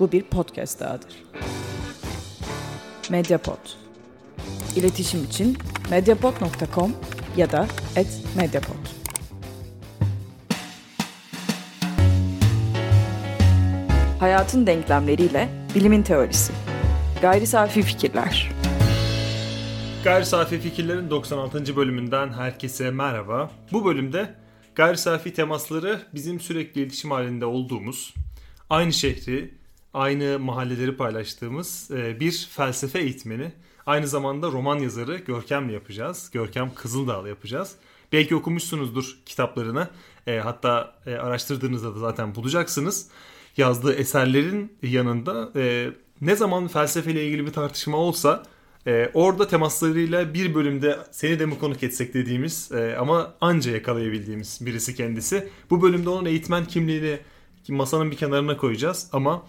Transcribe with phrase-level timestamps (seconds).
[0.00, 1.22] Bu bir podcast dahadır.
[3.10, 3.58] Mediapod.
[4.76, 5.58] İletişim için
[5.90, 6.92] mediapod.com
[7.36, 7.66] ya da
[8.36, 8.86] @mediapod.
[14.20, 16.52] Hayatın denklemleriyle bilimin teorisi.
[17.22, 18.56] Gayri safi fikirler.
[20.04, 21.76] Gayri Safi Fikirlerin 96.
[21.76, 23.50] bölümünden herkese merhaba.
[23.72, 24.34] Bu bölümde
[24.74, 28.14] gayri safi temasları bizim sürekli iletişim halinde olduğumuz,
[28.70, 29.55] aynı şehri,
[29.96, 33.52] aynı mahalleleri paylaştığımız e, bir felsefe eğitmeni,
[33.86, 36.30] aynı zamanda roman yazarı Görkem'le yapacağız.
[36.32, 37.72] Görkem Kızıldağ'la yapacağız.
[38.12, 39.88] Belki okumuşsunuzdur kitaplarını.
[40.26, 43.08] E, hatta e, araştırdığınızda da zaten bulacaksınız.
[43.56, 48.42] Yazdığı eserlerin yanında e, ne zaman felsefeyle ilgili bir tartışma olsa
[49.14, 55.48] orada temaslarıyla bir bölümde seni de mi konuk etsek dediğimiz ama anca yakalayabildiğimiz birisi kendisi.
[55.70, 57.18] Bu bölümde onun eğitmen kimliğini
[57.68, 59.42] masanın bir kenarına koyacağız ama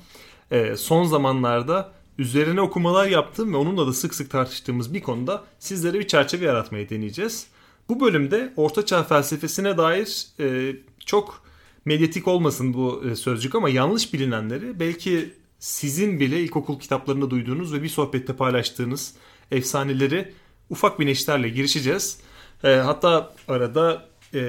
[0.52, 6.00] e, son zamanlarda üzerine okumalar yaptığım ve onunla da sık sık tartıştığımız bir konuda sizlere
[6.00, 7.48] bir çerçeve yaratmayı deneyeceğiz.
[7.90, 10.76] Bu bölümde Ortaçağ felsefesine dair e,
[11.06, 11.44] çok
[11.86, 17.84] medyatik olmasın bu e, sözcük ama yanlış bilinenleri belki sizin bile ilkokul kitaplarında duyduğunuz ve
[17.84, 19.14] bir sohbette paylaştığınız
[19.52, 20.34] efsaneleri
[20.70, 22.20] ufak bir neşterle girişeceğiz.
[22.64, 24.40] E, hatta arada e,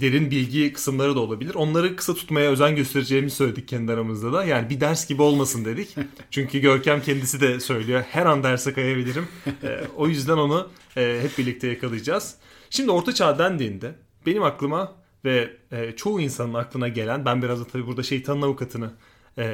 [0.00, 1.54] derin bilgi kısımları da olabilir.
[1.54, 4.44] Onları kısa tutmaya özen göstereceğimizi söyledik kendi aramızda da.
[4.44, 5.96] Yani bir ders gibi olmasın dedik.
[6.30, 8.04] Çünkü Görkem kendisi de söylüyor.
[8.10, 9.28] Her an derse kayabilirim.
[9.62, 12.34] E, o yüzden onu e, hep birlikte yakalayacağız.
[12.70, 13.94] Şimdi Orta Çağ dendiğinde
[14.26, 14.92] benim aklıma
[15.24, 18.90] ve e, çoğu insanın aklına gelen ben biraz da tabii burada şeytanın avukatını
[19.38, 19.44] e,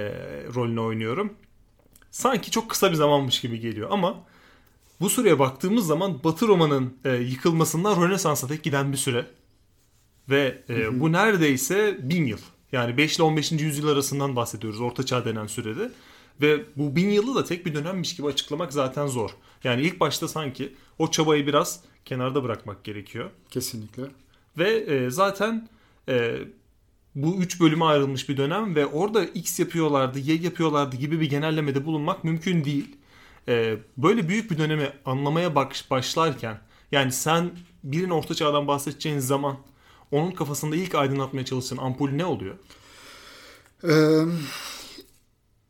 [0.55, 1.33] rolünü oynuyorum.
[2.11, 4.25] Sanki çok kısa bir zamanmış gibi geliyor ama
[5.01, 9.27] bu süreye baktığımız zaman Batı Roma'nın e, yıkılmasından Rönesans'a tek giden bir süre.
[10.29, 12.39] Ve e, bu neredeyse bin yıl.
[12.73, 13.53] Yani 5 ile 15.
[13.53, 15.91] yüzyıl arasından bahsediyoruz Orta Çağ denen sürede.
[16.41, 19.31] Ve bu bin yılı da tek bir dönemmiş gibi açıklamak zaten zor.
[19.65, 23.31] Yani ilk başta sanki o çabayı biraz kenarda bırakmak gerekiyor.
[23.51, 24.03] Kesinlikle.
[24.59, 25.69] Ve e, zaten
[26.09, 26.39] e,
[27.15, 31.87] bu üç bölüme ayrılmış bir dönem ve orada X yapıyorlardı, Y yapıyorlardı gibi bir genellemede
[31.87, 32.97] bulunmak mümkün değil.
[33.49, 36.61] E, böyle büyük bir dönemi anlamaya baş, başlarken
[36.93, 37.51] yani sen
[37.85, 39.57] birinin orta çağdan bahsedeceğin zaman
[40.13, 42.55] onun kafasında ilk aydınlatmaya çalıştığın ampul ne oluyor?
[43.85, 44.23] Ee,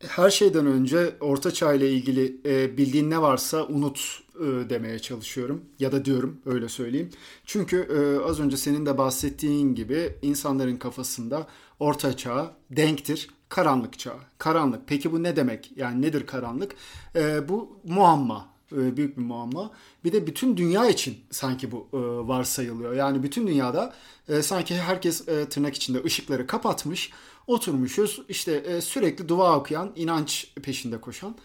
[0.07, 5.61] her şeyden önce Orta Çağ ile ilgili e, bildiğin ne varsa unut e, demeye çalışıyorum
[5.79, 7.09] ya da diyorum öyle söyleyeyim.
[7.45, 11.47] Çünkü e, az önce senin de bahsettiğin gibi insanların kafasında
[11.79, 14.13] Orta Çağ denktir karanlık çağ.
[14.37, 14.81] Karanlık.
[14.87, 15.71] Peki bu ne demek?
[15.75, 16.75] Yani nedir karanlık?
[17.15, 18.52] E, bu muamma.
[18.77, 19.71] E, büyük bir muamma.
[20.03, 21.97] Bir de bütün dünya için sanki bu e,
[22.27, 22.93] varsayılıyor.
[22.93, 23.93] Yani bütün dünyada
[24.29, 27.11] e, sanki herkes tırnak içinde ışıkları kapatmış.
[27.47, 31.35] Oturmuşuz işte sürekli dua okuyan, inanç peşinde koşan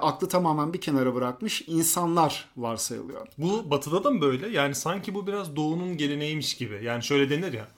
[0.00, 3.26] aklı tamamen bir kenara bırakmış insanlar varsayılıyor.
[3.38, 4.48] Bu batıda da mı böyle?
[4.48, 6.80] Yani sanki bu biraz doğunun geleneğiymiş gibi.
[6.84, 7.68] Yani şöyle denir ya.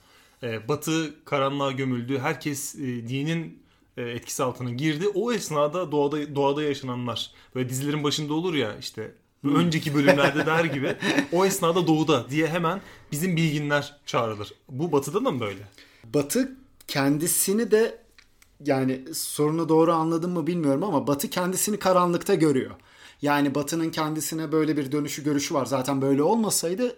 [0.67, 2.19] Batı karanlığa gömüldü.
[2.19, 3.59] Herkes dinin
[4.01, 5.07] etkisi altına girdi.
[5.07, 7.31] O esnada doğada doğada yaşananlar.
[7.55, 9.11] Böyle dizilerin başında olur ya işte
[9.43, 10.95] önceki bölümlerde der gibi
[11.31, 12.81] o esnada doğuda diye hemen
[13.11, 14.53] bizim bilginler çağrılır.
[14.69, 15.61] Bu batıda da mı böyle?
[16.13, 16.51] Batı
[16.87, 17.99] kendisini de
[18.65, 22.71] yani sorunu doğru anladım mı bilmiyorum ama Batı kendisini karanlıkta görüyor.
[23.21, 25.65] Yani Batı'nın kendisine böyle bir dönüşü görüşü var.
[25.65, 26.97] Zaten böyle olmasaydı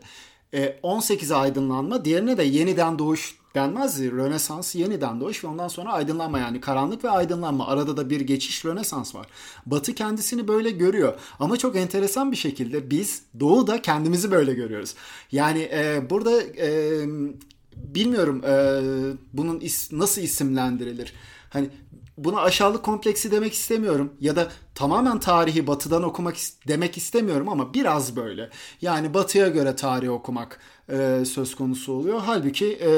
[0.84, 4.12] 18 aydınlanma diğerine de yeniden doğuş denmezdi.
[4.12, 7.68] Rönesans yeniden doğuş ve ondan sonra aydınlanma yani karanlık ve aydınlanma.
[7.68, 9.28] Arada da bir geçiş Rönesans var.
[9.66, 11.14] Batı kendisini böyle görüyor.
[11.40, 14.96] Ama çok enteresan bir şekilde biz doğuda kendimizi böyle görüyoruz.
[15.32, 17.02] Yani e, burada e,
[17.76, 18.81] bilmiyorum e,
[19.34, 21.14] bunun is, nasıl isimlendirilir.
[21.50, 21.70] Hani
[22.24, 26.35] buna aşağılık kompleksi demek istemiyorum ya da tamamen tarihi batıdan okumak
[26.68, 28.50] demek istemiyorum ama biraz böyle.
[28.81, 30.59] Yani batıya göre tarih okumak
[30.90, 32.22] e, söz konusu oluyor.
[32.25, 32.91] Halbuki e,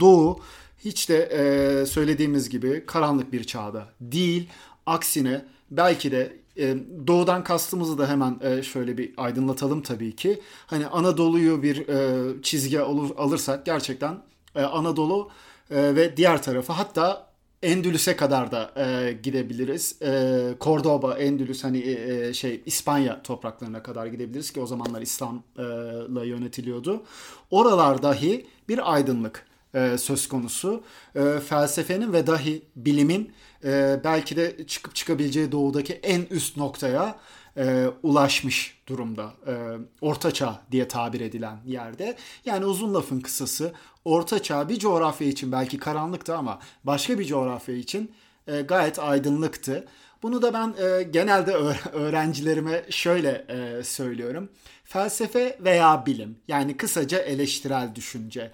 [0.00, 0.40] doğu
[0.84, 4.48] hiç de e, söylediğimiz gibi karanlık bir çağda değil.
[4.86, 6.76] Aksine belki de e,
[7.06, 10.40] doğudan kastımızı da hemen e, şöyle bir aydınlatalım tabii ki.
[10.66, 14.22] Hani Anadolu'yu bir e, çizgi alırsak gerçekten
[14.54, 15.30] e, Anadolu
[15.70, 17.27] e, ve diğer tarafı hatta
[17.62, 20.02] Endülüs'e kadar da e, gidebiliriz.
[20.02, 27.02] E, Cordoba, Endülüs hani e, şey İspanya topraklarına kadar gidebiliriz ki o zamanlar İslam'la yönetiliyordu.
[27.50, 30.82] Oralar dahi bir aydınlık e, söz konusu.
[31.14, 33.32] E, felsefenin ve dahi bilimin
[33.64, 37.18] e, belki de çıkıp çıkabileceği doğudaki en üst noktaya
[37.58, 39.32] e, ulaşmış durumda.
[39.46, 39.52] E,
[40.00, 42.16] Orta Çağ diye tabir edilen yerde.
[42.44, 43.72] Yani uzun lafın kısası
[44.04, 48.12] Orta Çağ bir coğrafya için belki karanlıktı ama başka bir coğrafya için
[48.46, 49.86] e, gayet aydınlıktı.
[50.22, 51.52] Bunu da ben e, genelde
[51.92, 54.48] öğrencilerime şöyle e, söylüyorum.
[54.84, 58.52] Felsefe veya bilim yani kısaca eleştirel düşünce.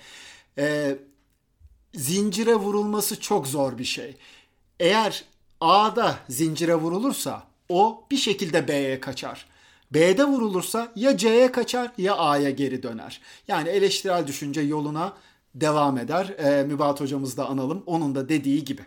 [0.59, 0.97] E,
[1.95, 4.17] zincire vurulması çok zor bir şey.
[4.81, 5.25] Eğer
[5.61, 9.47] A'da zincire vurulursa o bir şekilde B'ye kaçar.
[9.91, 13.21] B'de vurulursa ya C'ye kaçar ya A'ya geri döner.
[13.49, 15.13] Yani eleştirel düşünce yoluna
[15.55, 16.27] devam eder.
[16.39, 17.83] E, Mübat hocamız da analım.
[17.87, 18.83] Onun da dediği gibi.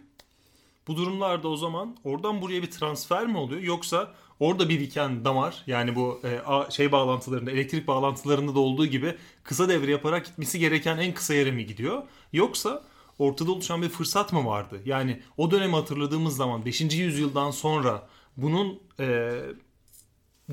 [0.87, 5.95] Bu durumlarda o zaman oradan buraya bir transfer mi oluyor yoksa orada biriken damar yani
[5.95, 11.13] bu e, şey bağlantılarında elektrik bağlantılarında da olduğu gibi kısa devre yaparak gitmesi gereken en
[11.13, 12.03] kısa yere mi gidiyor?
[12.33, 12.83] Yoksa
[13.19, 14.81] ortada oluşan bir fırsat mı vardı?
[14.85, 16.81] Yani o dönemi hatırladığımız zaman 5.
[16.81, 19.39] yüzyıldan sonra bunun e,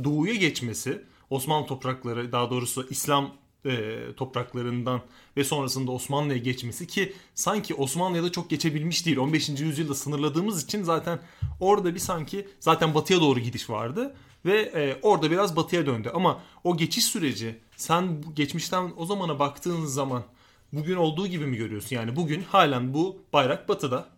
[0.05, 3.35] doğuya geçmesi Osmanlı toprakları daha doğrusu İslam
[3.67, 5.01] e, topraklarından
[5.37, 9.17] ve sonrasında Osmanlı'ya geçmesi ki sanki Osmanlı'ya da çok geçebilmiş değil.
[9.17, 9.49] 15.
[9.49, 11.19] yüzyılda sınırladığımız için zaten
[11.61, 14.15] orada bir sanki zaten batıya doğru gidiş vardı
[14.45, 16.11] ve e, orada biraz batıya döndü.
[16.15, 20.23] Ama o geçiş süreci sen geçmişten o zamana baktığın zaman
[20.73, 21.97] bugün olduğu gibi mi görüyorsun?
[21.97, 24.15] Yani bugün halen bu bayrak batıda.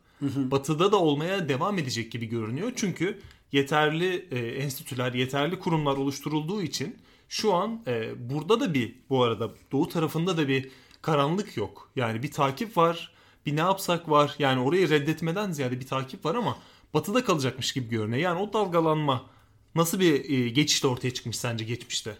[0.50, 2.72] Batıda da olmaya devam edecek gibi görünüyor.
[2.76, 3.20] Çünkü
[3.56, 6.97] yeterli e, enstitüler, yeterli kurumlar oluşturulduğu için
[7.29, 10.70] şu an e, burada da bir bu arada doğu tarafında da bir
[11.03, 11.91] karanlık yok.
[11.97, 13.12] Yani bir takip var,
[13.47, 14.35] bir ne yapsak var.
[14.38, 16.58] Yani orayı reddetmeden ziyade bir takip var ama
[16.94, 18.23] batıda kalacakmış gibi görünüyor.
[18.23, 19.26] Yani o dalgalanma
[19.75, 22.17] nasıl bir e, geçişte ortaya çıkmış sence geçmişte?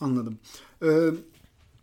[0.00, 0.38] Anladım.
[0.82, 1.10] Ee,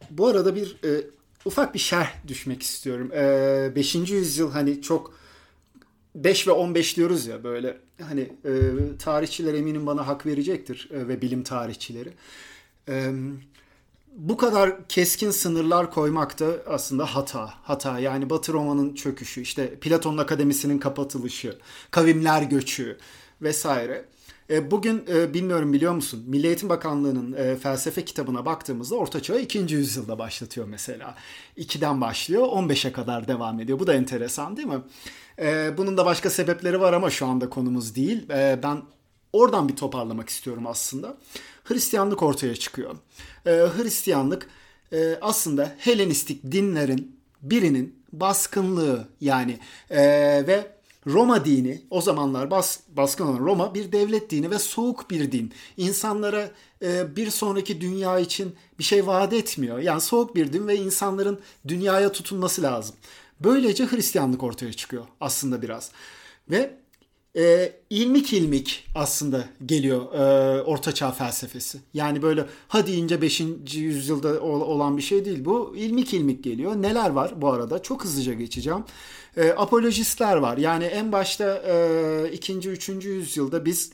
[0.10, 1.08] bu arada bir e,
[1.46, 3.12] ufak bir şerh düşmek istiyorum.
[3.14, 3.96] Ee, 5.
[3.96, 5.14] yüzyıl hani çok
[6.16, 8.52] 5 ve 15 diyoruz ya böyle hani e,
[9.00, 12.14] tarihçiler eminim bana hak verecektir e, ve bilim tarihçileri.
[12.90, 13.12] E,
[14.18, 17.54] bu kadar keskin sınırlar koymak da aslında hata.
[17.64, 21.58] Hata yani Batı Roma'nın çöküşü, işte Platon'un akademisinin kapatılışı,
[21.92, 22.98] kavimler göçü
[23.42, 24.06] vesaire.
[24.50, 29.40] E, bugün e, bilmiyorum biliyor musun Milli Eğitim Bakanlığı'nın e, felsefe kitabına baktığımızda Orta Çağ'ı
[29.40, 29.60] 2.
[29.60, 31.16] yüzyılda başlatıyor mesela.
[31.58, 33.80] 2'den başlıyor 15'e kadar devam ediyor.
[33.80, 34.82] Bu da enteresan değil mi?
[35.78, 38.30] Bunun da başka sebepleri var ama şu anda konumuz değil.
[38.64, 38.82] Ben
[39.34, 41.18] oradan bir toparlamak istiyorum aslında.
[41.64, 42.96] Hristiyanlık ortaya çıkıyor.
[43.46, 44.50] Hristiyanlık
[45.22, 49.60] aslında Helenistik dinlerin birinin baskınlığı yani
[50.48, 50.72] ve
[51.08, 55.54] Roma dini o zamanlar bas, baskın olan Roma bir devlet dini ve soğuk bir din.
[55.78, 56.52] İnsanlara
[56.82, 59.80] e, bir sonraki dünya için bir şey vaat etmiyor.
[59.80, 62.96] Yani soğuk bir din ve insanların dünyaya tutunması lazım.
[63.44, 65.92] Böylece Hristiyanlık ortaya çıkıyor aslında biraz.
[66.50, 66.82] Ve
[67.38, 71.80] e, ilmik ilmik aslında geliyor e, ortaçağ felsefesi.
[71.94, 73.42] Yani böyle ha deyince 5.
[73.74, 75.74] yüzyılda olan bir şey değil bu.
[75.76, 76.76] ilmik ilmik geliyor.
[76.76, 77.82] Neler var bu arada?
[77.82, 78.84] Çok hızlıca geçeceğim.
[79.38, 80.58] E, apolojistler var.
[80.58, 82.70] Yani en başta e, 2.
[82.70, 82.90] 3.
[82.90, 83.92] yüzyılda biz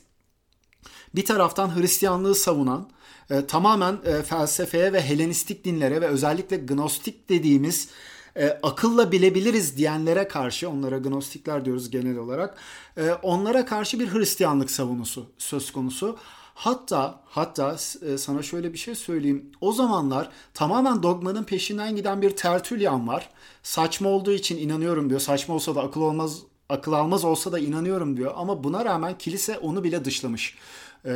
[1.14, 2.90] bir taraftan Hristiyanlığı savunan
[3.30, 7.88] e, tamamen e, felsefeye ve Helenistik dinlere ve özellikle gnostik dediğimiz
[8.36, 12.58] e, akılla bilebiliriz diyenlere karşı onlara gnostikler diyoruz genel olarak
[12.96, 16.16] e, onlara karşı bir Hristiyanlık savunusu söz konusu.
[16.54, 19.52] Hatta hatta e, sana şöyle bir şey söyleyeyim.
[19.60, 23.28] O zamanlar tamamen dogmanın peşinden giden bir Tertullian var.
[23.62, 25.20] Saçma olduğu için inanıyorum diyor.
[25.20, 28.32] Saçma olsa da akıl olmaz akıl almaz olsa da inanıyorum diyor.
[28.36, 30.58] Ama buna rağmen kilise onu bile dışlamış
[31.04, 31.10] e,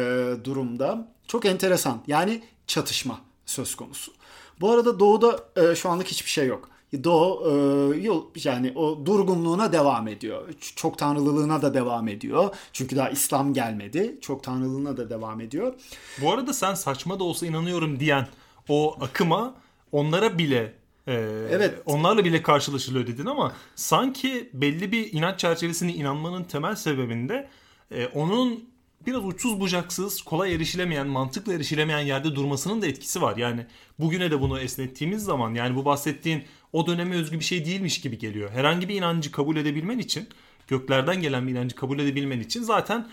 [0.45, 1.09] durumda.
[1.27, 2.03] Çok enteresan.
[2.07, 4.13] Yani çatışma söz konusu.
[4.61, 6.69] Bu arada doğuda e, şu anlık hiçbir şey yok.
[7.05, 10.49] Doğu e, yol yani o durgunluğuna devam ediyor.
[10.77, 12.55] Çok tanrılığına da devam ediyor.
[12.73, 14.19] Çünkü daha İslam gelmedi.
[14.21, 15.75] Çok tanrılığına da devam ediyor.
[16.23, 18.29] Bu arada sen saçma da olsa inanıyorum diyen
[18.69, 19.55] o akıma
[19.93, 20.75] onlara bile
[21.07, 21.13] e,
[21.51, 21.83] evet.
[21.87, 27.49] onlarla bile karşılaşılıyor dedin ama sanki belli bir inanç çerçevesine inanmanın temel sebebinde
[27.91, 28.65] e, onun
[29.07, 33.37] biraz uçsuz bucaksız, kolay erişilemeyen, mantıkla erişilemeyen yerde durmasının da etkisi var.
[33.37, 33.67] Yani
[33.99, 38.19] bugüne de bunu esnettiğimiz zaman yani bu bahsettiğin o döneme özgü bir şey değilmiş gibi
[38.19, 38.51] geliyor.
[38.51, 40.29] Herhangi bir inancı kabul edebilmen için,
[40.69, 43.09] göklerden gelen bir inancı kabul edebilmen için zaten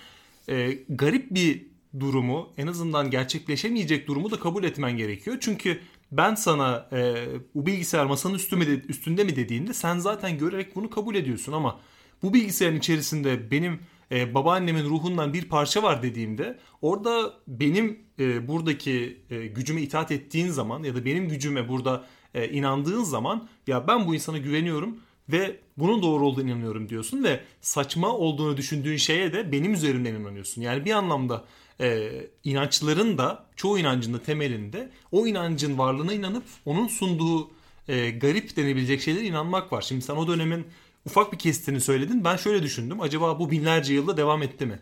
[0.50, 1.66] e, garip bir
[2.00, 5.38] durumu, en azından gerçekleşemeyecek durumu da kabul etmen gerekiyor.
[5.40, 5.80] Çünkü
[6.12, 7.26] ben sana e,
[7.56, 11.80] bu bilgisayar masanın üstü de, üstünde mi dediğinde sen zaten görerek bunu kabul ediyorsun ama
[12.24, 13.80] bu bilgisayarın içerisinde benim
[14.12, 20.48] e, babaannemin ruhundan bir parça var dediğimde orada benim e, buradaki e, gücüme itaat ettiğin
[20.48, 25.60] zaman ya da benim gücüme burada e, inandığın zaman ya ben bu insana güveniyorum ve
[25.78, 30.62] bunun doğru olduğunu inanıyorum diyorsun ve saçma olduğunu düşündüğün şeye de benim üzerimden inanıyorsun.
[30.62, 31.46] Yani bir anlamda
[31.82, 32.12] e,
[32.44, 37.52] inançların da çoğu inancın da temelinde o inancın varlığına inanıp onun sunduğu
[37.88, 39.82] e, garip denebilecek şeylere inanmak var.
[39.82, 40.68] Şimdi sen o dönemin
[41.06, 42.24] ufak bir kesitini söyledin.
[42.24, 43.02] Ben şöyle düşündüm.
[43.02, 44.80] Acaba bu binlerce yılda devam etti mi?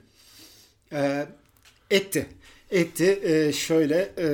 [0.91, 1.27] Ee,
[1.91, 2.29] etti.
[2.71, 3.19] Etti.
[3.23, 4.27] Ee, şöyle e,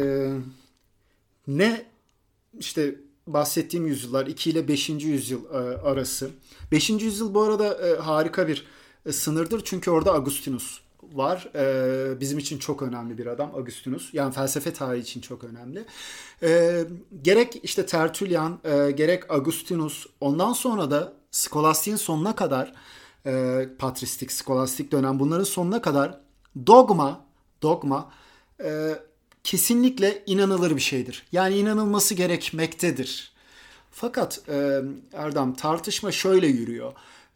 [1.47, 1.85] ne
[2.59, 2.95] işte
[3.27, 4.89] bahsettiğim yüzyıllar 2 ile 5.
[4.89, 6.29] yüzyıl e, arası.
[6.71, 6.89] 5.
[6.89, 8.65] yüzyıl bu arada e, harika bir
[9.05, 9.61] e, sınırdır.
[9.63, 10.79] Çünkü orada Agustinus
[11.13, 11.51] var.
[12.19, 14.13] Bizim için çok önemli bir adam Agustinus.
[14.13, 15.85] Yani felsefe tarihi için çok önemli.
[17.21, 18.59] Gerek işte Tertullian,
[18.95, 22.73] gerek Agustinus ondan sonra da Skolastik'in sonuna kadar
[23.79, 26.19] patristik, skolastik dönem bunların sonuna kadar
[26.67, 27.25] dogma,
[27.61, 28.11] dogma
[29.43, 31.25] kesinlikle inanılır bir şeydir.
[31.31, 33.33] Yani inanılması gerekmektedir.
[33.91, 34.81] Fakat e,
[35.13, 36.93] Erdem tartışma şöyle yürüyor.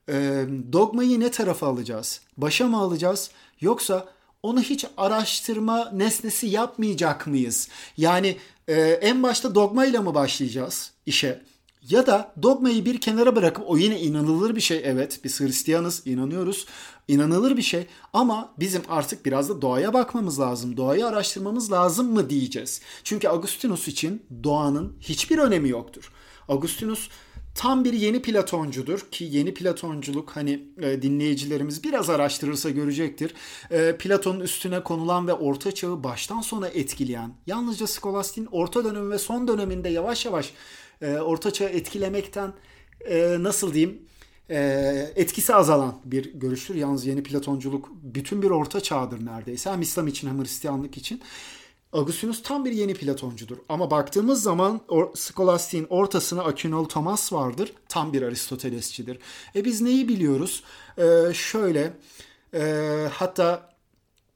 [0.09, 2.21] E, dogmayı ne tarafa alacağız?
[2.37, 3.31] Başa mı alacağız?
[3.61, 4.07] Yoksa
[4.43, 7.69] onu hiç araştırma nesnesi yapmayacak mıyız?
[7.97, 8.37] Yani
[8.67, 11.41] e, en başta dogmayla mı başlayacağız işe?
[11.89, 16.65] Ya da dogmayı bir kenara bırakıp o yine inanılır bir şey evet biz Hristiyanız inanıyoruz
[17.07, 22.29] inanılır bir şey ama bizim artık biraz da doğaya bakmamız lazım doğayı araştırmamız lazım mı
[22.29, 22.81] diyeceğiz.
[23.03, 26.11] Çünkü Agustinus için doğanın hiçbir önemi yoktur.
[26.49, 27.09] Agustinus
[27.57, 33.33] tam bir yeni Platoncudur ki yeni Platonculuk hani e, dinleyicilerimiz biraz araştırırsa görecektir.
[33.71, 39.19] E, Platon'un üstüne konulan ve orta çağı baştan sona etkileyen yalnızca Skolastik'in orta dönemi ve
[39.19, 40.53] son döneminde yavaş yavaş
[41.01, 42.53] e, orta çağı etkilemekten
[43.09, 44.01] e, nasıl diyeyim
[44.49, 44.57] e,
[45.15, 46.75] etkisi azalan bir görüştür.
[46.75, 49.71] Yalnız yeni Platonculuk bütün bir orta çağdır neredeyse.
[49.71, 51.21] Hem İslam için hem Hristiyanlık için.
[51.93, 53.57] Agustinus tam bir yeni Platoncudur.
[53.69, 57.73] Ama baktığımız zaman or, Skolastik'in ortasına Akinol Thomas vardır.
[57.89, 59.19] Tam bir Aristotelesçidir.
[59.55, 60.63] E biz neyi biliyoruz?
[60.97, 61.93] E, şöyle
[62.53, 63.77] e, hatta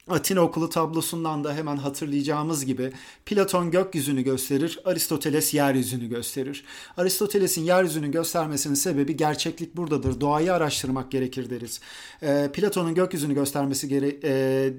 [0.08, 2.93] Atina okulu tablosundan da hemen hatırlayacağımız gibi
[3.25, 6.65] Platon gökyüzünü gösterir, Aristoteles yeryüzünü gösterir.
[6.98, 10.22] Aristoteles'in yeryüzünü göstermesinin sebebi gerçeklik buradadır.
[10.22, 11.81] Doğayı araştırmak gerekir deriz.
[12.22, 14.74] E, Platon'un gökyüzünü göstermesi gere e,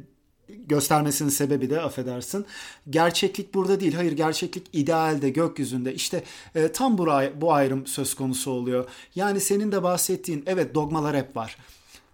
[0.48, 2.46] göstermesinin sebebi de affedersin.
[2.90, 3.94] Gerçeklik burada değil.
[3.94, 5.94] Hayır gerçeklik idealde, gökyüzünde.
[5.94, 6.22] İşte
[6.54, 7.06] e, tam bu,
[7.40, 8.88] bu ayrım söz konusu oluyor.
[9.14, 11.56] Yani senin de bahsettiğin evet dogmalar hep var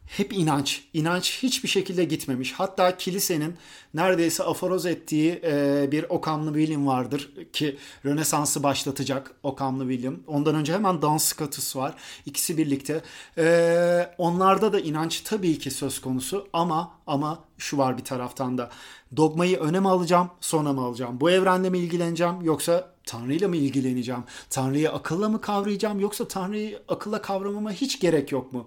[0.09, 0.83] hep inanç.
[0.95, 2.53] İnanç hiçbir şekilde gitmemiş.
[2.53, 3.55] Hatta kilisenin
[3.95, 10.17] neredeyse aforoz ettiği e, bir Okamlı William vardır ki Rönesans'ı başlatacak Okamlı William.
[10.27, 11.95] Ondan önce hemen Dans Scotus var.
[12.27, 13.03] İkisi birlikte.
[13.39, 18.71] E, onlarda da inanç tabii ki söz konusu ama ama şu var bir taraftan da
[19.17, 21.21] dogmayı öne mi alacağım sonra mı alacağım?
[21.21, 24.25] Bu evrenle mi ilgileneceğim yoksa Tanrı'yla mı ilgileneceğim?
[24.51, 28.67] Tanrı'yı akılla mı kavrayacağım yoksa Tanrı'yı akılla kavramama hiç gerek yok mu?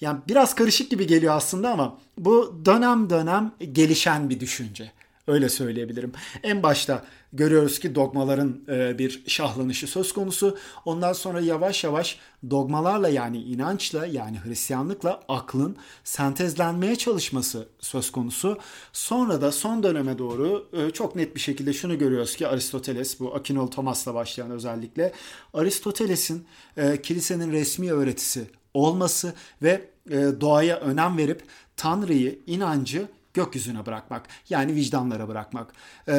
[0.00, 4.92] Yani biraz karışık gibi geliyor aslında ama bu dönem dönem gelişen bir düşünce.
[5.26, 6.12] Öyle söyleyebilirim.
[6.42, 10.58] En başta görüyoruz ki dogmaların e, bir şahlanışı söz konusu.
[10.84, 12.18] Ondan sonra yavaş yavaş
[12.50, 18.58] dogmalarla yani inançla yani Hristiyanlıkla aklın sentezlenmeye çalışması söz konusu.
[18.92, 23.34] Sonra da son döneme doğru e, çok net bir şekilde şunu görüyoruz ki Aristoteles bu
[23.34, 25.12] Akinol Thomas'la başlayan özellikle
[25.54, 31.42] Aristoteles'in e, kilisenin resmi öğretisi olması ve e, doğaya önem verip
[31.76, 34.28] Tanrı'yı, inancı gökyüzüne bırakmak.
[34.50, 35.72] Yani vicdanlara bırakmak.
[36.08, 36.12] E,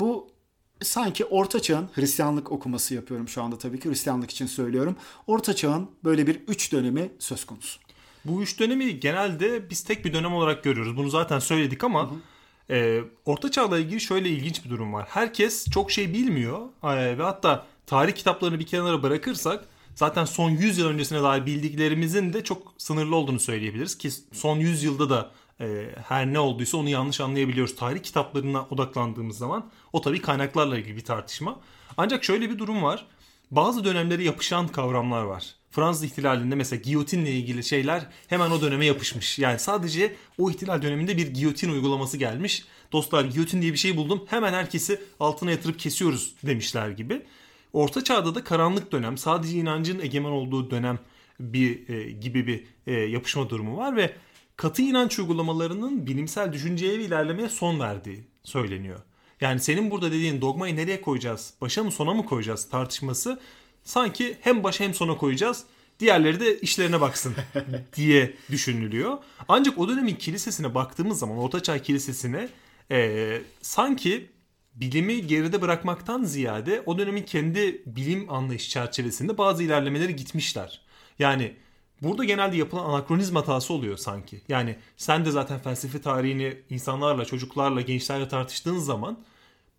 [0.00, 0.28] bu
[0.82, 4.96] sanki Orta Çağ'ın Hristiyanlık okuması yapıyorum şu anda tabii ki Hristiyanlık için söylüyorum.
[5.26, 7.80] Orta Çağ'ın böyle bir üç dönemi söz konusu.
[8.24, 10.96] Bu üç dönemi genelde biz tek bir dönem olarak görüyoruz.
[10.96, 12.18] Bunu zaten söyledik ama hı hı.
[12.70, 15.06] E, Orta Çağ'la ilgili şöyle ilginç bir durum var.
[15.08, 19.64] Herkes çok şey bilmiyor e, ve hatta tarih kitaplarını bir kenara bırakırsak
[19.96, 24.82] zaten son 100 yıl öncesine dair bildiklerimizin de çok sınırlı olduğunu söyleyebiliriz ki son 100
[24.82, 27.76] yılda da e, her ne olduysa onu yanlış anlayabiliyoruz.
[27.76, 31.60] Tarih kitaplarına odaklandığımız zaman o tabii kaynaklarla ilgili bir tartışma.
[31.96, 33.06] Ancak şöyle bir durum var.
[33.50, 35.54] Bazı dönemlere yapışan kavramlar var.
[35.70, 39.38] Fransız ihtilalinde mesela giyotinle ilgili şeyler hemen o döneme yapışmış.
[39.38, 42.64] Yani sadece o ihtilal döneminde bir giyotin uygulaması gelmiş.
[42.92, 44.24] Dostlar giyotin diye bir şey buldum.
[44.26, 47.22] Hemen herkesi altına yatırıp kesiyoruz demişler gibi.
[47.72, 50.98] Orta çağda da karanlık dönem, sadece inancın egemen olduğu dönem
[51.40, 54.12] bir e, gibi bir e, yapışma durumu var ve
[54.56, 59.00] katı inanç uygulamalarının bilimsel düşünceye ve ilerlemeye son verdiği söyleniyor.
[59.40, 63.40] Yani senin burada dediğin dogmayı nereye koyacağız, başa mı sona mı koyacağız tartışması
[63.84, 65.64] sanki hem başa hem sona koyacağız.
[66.00, 67.34] Diğerleri de işlerine baksın
[67.96, 69.18] diye düşünülüyor.
[69.48, 72.48] Ancak o dönemin kilisesine baktığımız zaman Ortaçağ Kilisesi'ne
[72.90, 74.26] e, sanki
[74.76, 80.80] bilimi geride bırakmaktan ziyade o dönemin kendi bilim anlayış çerçevesinde bazı ilerlemeleri gitmişler.
[81.18, 81.56] Yani
[82.02, 84.40] burada genelde yapılan anakronizm hatası oluyor sanki.
[84.48, 89.18] Yani sen de zaten felsefe tarihini insanlarla, çocuklarla, gençlerle tartıştığın zaman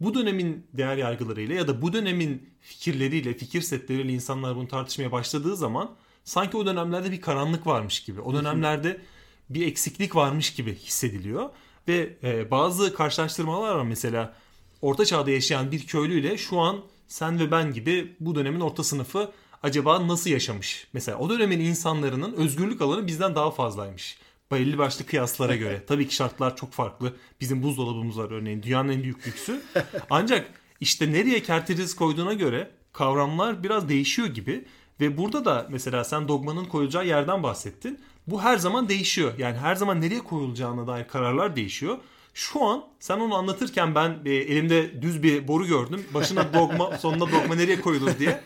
[0.02, 5.56] bu dönemin değer yargılarıyla ya da bu dönemin fikirleriyle, fikir setleriyle insanlar bunu tartışmaya başladığı
[5.56, 8.22] zaman sanki o dönemlerde bir karanlık varmış gibi.
[8.22, 9.02] O dönemlerde
[9.50, 11.50] bir eksiklik varmış gibi hissediliyor.
[11.88, 14.34] Ve e, bazı karşılaştırmalar var mesela
[14.82, 19.32] orta çağda yaşayan bir köylüyle şu an sen ve ben gibi bu dönemin orta sınıfı
[19.64, 20.88] acaba nasıl yaşamış?
[20.94, 24.18] Mesela o dönemin insanların özgürlük alanı bizden daha fazlaymış.
[24.52, 25.84] Belli başlı kıyaslara göre.
[25.88, 27.14] Tabii ki şartlar çok farklı.
[27.42, 28.64] Bizim buzdolabımız var örneğin.
[28.64, 29.62] Dünyanın en büyük lüksü.
[30.10, 34.66] Ancak işte nereye kerteriz koyduğuna göre kavramlar biraz değişiyor gibi.
[35.00, 38.00] Ve burada da mesela sen dogmanın koyulacağı yerden bahsettin.
[38.28, 39.34] Bu her zaman değişiyor.
[39.38, 41.98] Yani her zaman nereye koyulacağına dair kararlar değişiyor.
[42.38, 46.06] Şu an sen onu anlatırken ben e, elimde düz bir boru gördüm.
[46.14, 48.44] Başına dogma, sonuna dogma nereye koyulur diye.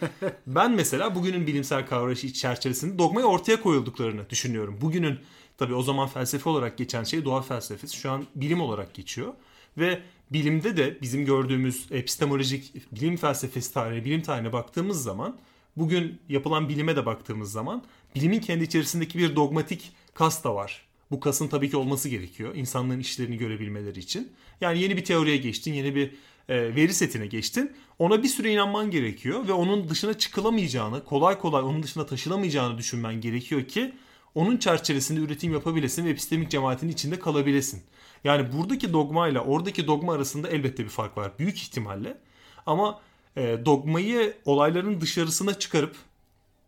[0.48, 4.78] Ben mesela bugünün bilimsel kavrayışı çerçevesinde dogmayı ortaya koyulduklarını düşünüyorum.
[4.82, 5.20] Bugünün
[5.58, 7.98] tabii o zaman felsefe olarak geçen şey doğa felsefesi.
[7.98, 9.34] Şu an bilim olarak geçiyor.
[9.78, 15.38] Ve bilimde de bizim gördüğümüz epistemolojik bilim felsefesi tarihi, bilim tarihine baktığımız zaman
[15.78, 17.84] bugün yapılan bilime de baktığımız zaman
[18.16, 20.91] bilimin kendi içerisindeki bir dogmatik kas da var.
[21.12, 24.32] Bu kasın tabii ki olması gerekiyor insanların işlerini görebilmeleri için.
[24.62, 26.12] Yani yeni bir teoriye geçtin, yeni bir
[26.50, 27.72] e, veri setine geçtin.
[28.00, 33.22] Ona bir süre inanman gerekiyor ve onun dışına çıkılamayacağını, kolay kolay onun dışına taşınamayacağını düşünmen
[33.22, 33.94] gerekiyor ki
[34.36, 37.84] onun çerçevesinde üretim yapabilesin ve epistemik cemaatin içinde kalabilesin.
[38.24, 42.18] Yani buradaki dogma ile oradaki dogma arasında elbette bir fark var büyük ihtimalle.
[42.66, 43.02] Ama
[43.38, 45.96] e, dogmayı olayların dışarısına çıkarıp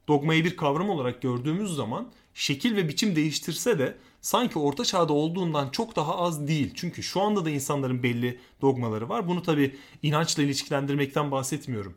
[0.07, 5.70] dogmayı bir kavram olarak gördüğümüz zaman şekil ve biçim değiştirse de sanki orta çağda olduğundan
[5.70, 6.72] çok daha az değil.
[6.75, 9.27] Çünkü şu anda da insanların belli dogmaları var.
[9.27, 11.96] Bunu tabi inançla ilişkilendirmekten bahsetmiyorum.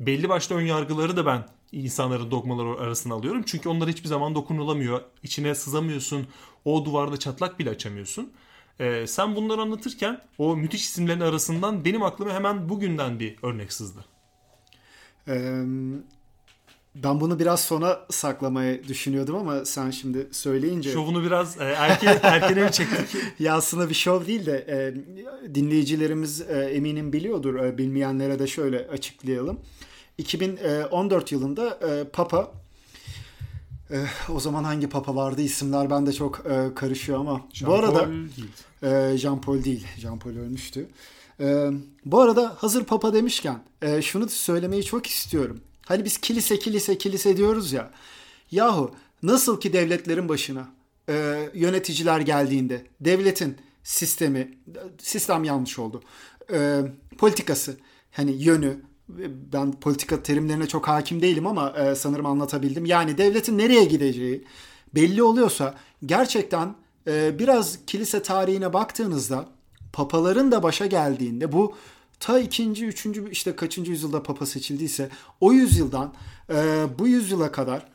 [0.00, 3.42] Belli başlı ön yargıları da ben insanların dogmaları arasına alıyorum.
[3.46, 5.02] Çünkü onlar hiçbir zaman dokunulamıyor.
[5.22, 6.26] İçine sızamıyorsun.
[6.64, 8.32] O duvarda çatlak bile açamıyorsun.
[8.80, 14.04] Ee, sen bunları anlatırken o müthiş isimlerin arasından benim aklıma hemen bugünden bir örnek sızdı.
[15.28, 15.62] Ee,
[16.94, 20.92] ben bunu biraz sona saklamayı düşünüyordum ama sen şimdi söyleyince...
[20.92, 23.22] Şovunu biraz e, erken, erkene mi çektik?
[23.38, 24.78] ya aslında bir şov değil de e,
[25.54, 27.54] dinleyicilerimiz e, eminim biliyordur.
[27.54, 29.60] E, bilmeyenlere de şöyle açıklayalım.
[30.18, 32.52] 2014 yılında e, Papa
[33.90, 33.96] e,
[34.34, 38.08] o zaman hangi Papa vardı isimler bende çok e, karışıyor ama Jean bu arada
[38.82, 39.86] e, Jean Paul değil.
[39.98, 40.88] Jean Paul ölmüştü.
[41.40, 41.70] E,
[42.04, 45.60] bu arada hazır Papa demişken e, şunu söylemeyi çok istiyorum.
[45.88, 47.90] Hani biz kilise kilise kilise diyoruz ya.
[48.50, 50.68] Yahu nasıl ki devletlerin başına
[51.08, 54.58] e, yöneticiler geldiğinde devletin sistemi
[54.98, 56.02] sistem yanlış oldu.
[56.52, 56.80] E,
[57.18, 57.76] politikası
[58.12, 58.80] hani yönü
[59.52, 62.86] ben politika terimlerine çok hakim değilim ama e, sanırım anlatabildim.
[62.86, 64.44] Yani devletin nereye gideceği
[64.94, 65.74] belli oluyorsa
[66.06, 66.74] gerçekten
[67.06, 69.48] e, biraz kilise tarihine baktığınızda
[69.92, 71.74] papaların da başa geldiğinde bu
[72.20, 75.08] ta ikinci, üçüncü işte kaçıncı yüzyılda papa seçildiyse
[75.40, 76.14] o yüzyıldan
[76.50, 77.86] e, bu yüzyıla kadar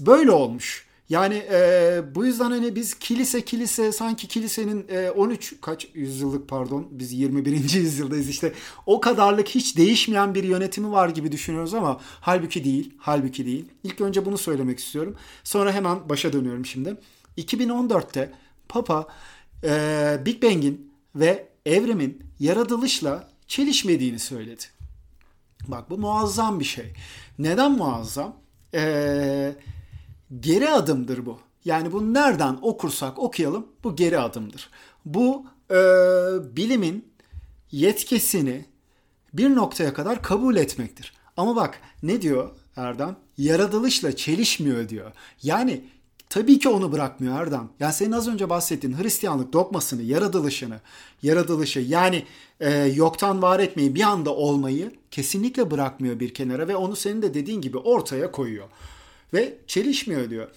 [0.00, 0.86] böyle olmuş.
[1.08, 6.88] Yani e, bu yüzden hani biz kilise kilise sanki kilisenin e, 13 kaç yüzyıllık pardon
[6.90, 7.72] biz 21.
[7.74, 8.52] yüzyıldayız işte
[8.86, 13.64] o kadarlık hiç değişmeyen bir yönetimi var gibi düşünüyoruz ama halbuki değil halbuki değil.
[13.84, 15.16] İlk önce bunu söylemek istiyorum.
[15.44, 16.96] Sonra hemen başa dönüyorum şimdi.
[17.38, 18.32] 2014'te
[18.68, 19.06] Papa
[19.64, 24.64] e, Big Bang'in ve evrimin yaratılışla çelişmediğini söyledi.
[25.68, 26.92] Bak bu muazzam bir şey.
[27.38, 28.36] Neden muazzam?
[28.74, 29.56] Eee
[30.40, 31.38] geri adımdır bu.
[31.64, 34.70] Yani bunu nereden okursak okuyalım bu geri adımdır.
[35.04, 35.76] Bu e,
[36.56, 37.08] bilimin
[37.72, 38.64] yetkisini
[39.32, 41.12] bir noktaya kadar kabul etmektir.
[41.36, 43.16] Ama bak ne diyor Erdem?
[43.38, 45.12] Yaratılışla çelişmiyor diyor.
[45.42, 45.84] Yani
[46.30, 47.68] tabii ki onu bırakmıyor Erdem.
[47.80, 50.80] Yani senin az önce bahsettiğin Hristiyanlık dogmasını, yaratılışını,
[51.22, 52.24] yaratılışı yani
[52.60, 57.34] e, yoktan var etmeyi bir anda olmayı kesinlikle bırakmıyor bir kenara ve onu senin de
[57.34, 58.68] dediğin gibi ortaya koyuyor
[59.34, 60.48] ve çelişmiyor diyor.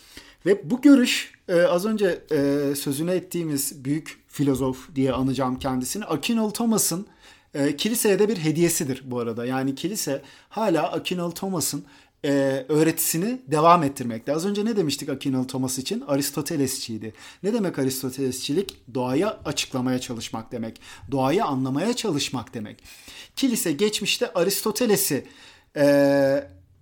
[0.46, 6.50] Ve bu görüş e, az önce e, sözüne ettiğimiz büyük filozof diye anacağım kendisini Akinol
[6.50, 7.08] Thomas'ın
[7.54, 9.46] e, kiliseye de bir hediyesidir bu arada.
[9.46, 11.84] Yani kilise hala Akinol Thomas'ın
[12.26, 14.34] e, öğretisini devam ettirmekte.
[14.34, 16.04] Az önce ne demiştik Akinol Thomas için?
[16.08, 17.14] Aristotelesçiydi.
[17.44, 18.78] Ne demek Aristotelesçilik?
[18.94, 20.82] Doğayı açıklamaya çalışmak demek.
[21.12, 22.84] Doğayı anlamaya çalışmak demek.
[23.36, 25.26] Kilise geçmişte Aristoteles'i
[25.76, 25.84] e,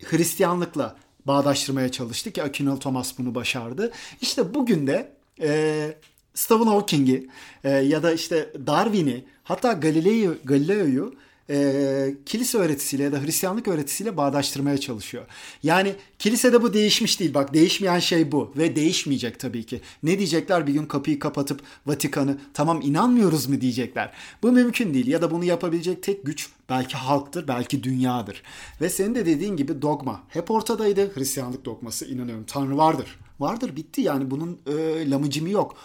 [0.03, 0.95] Hristiyanlıkla
[1.25, 3.91] bağdaştırmaya çalıştı ki Akinol Thomas bunu başardı.
[4.21, 5.97] İşte bugün de e,
[6.33, 7.27] Stephen Hawking'i
[7.63, 11.13] e, ya da işte Darwin'i hatta Galileo, Galileo'yu
[11.49, 15.25] e, kilise öğretisiyle ya da Hristiyanlık öğretisiyle bağdaştırmaya çalışıyor.
[15.63, 17.33] Yani kilisede bu değişmiş değil.
[17.33, 19.81] Bak değişmeyen şey bu ve değişmeyecek tabii ki.
[20.03, 24.13] Ne diyecekler bir gün kapıyı kapatıp Vatikan'ı tamam inanmıyoruz mu diyecekler.
[24.43, 28.43] Bu mümkün değil ya da bunu yapabilecek tek güç belki halktır belki dünyadır.
[28.81, 31.15] Ve senin de dediğin gibi dogma hep ortadaydı.
[31.15, 32.43] Hristiyanlık dogması inanıyorum.
[32.47, 33.19] Tanrı vardır.
[33.39, 35.75] Vardır bitti yani bunun e, lamıcımı yok.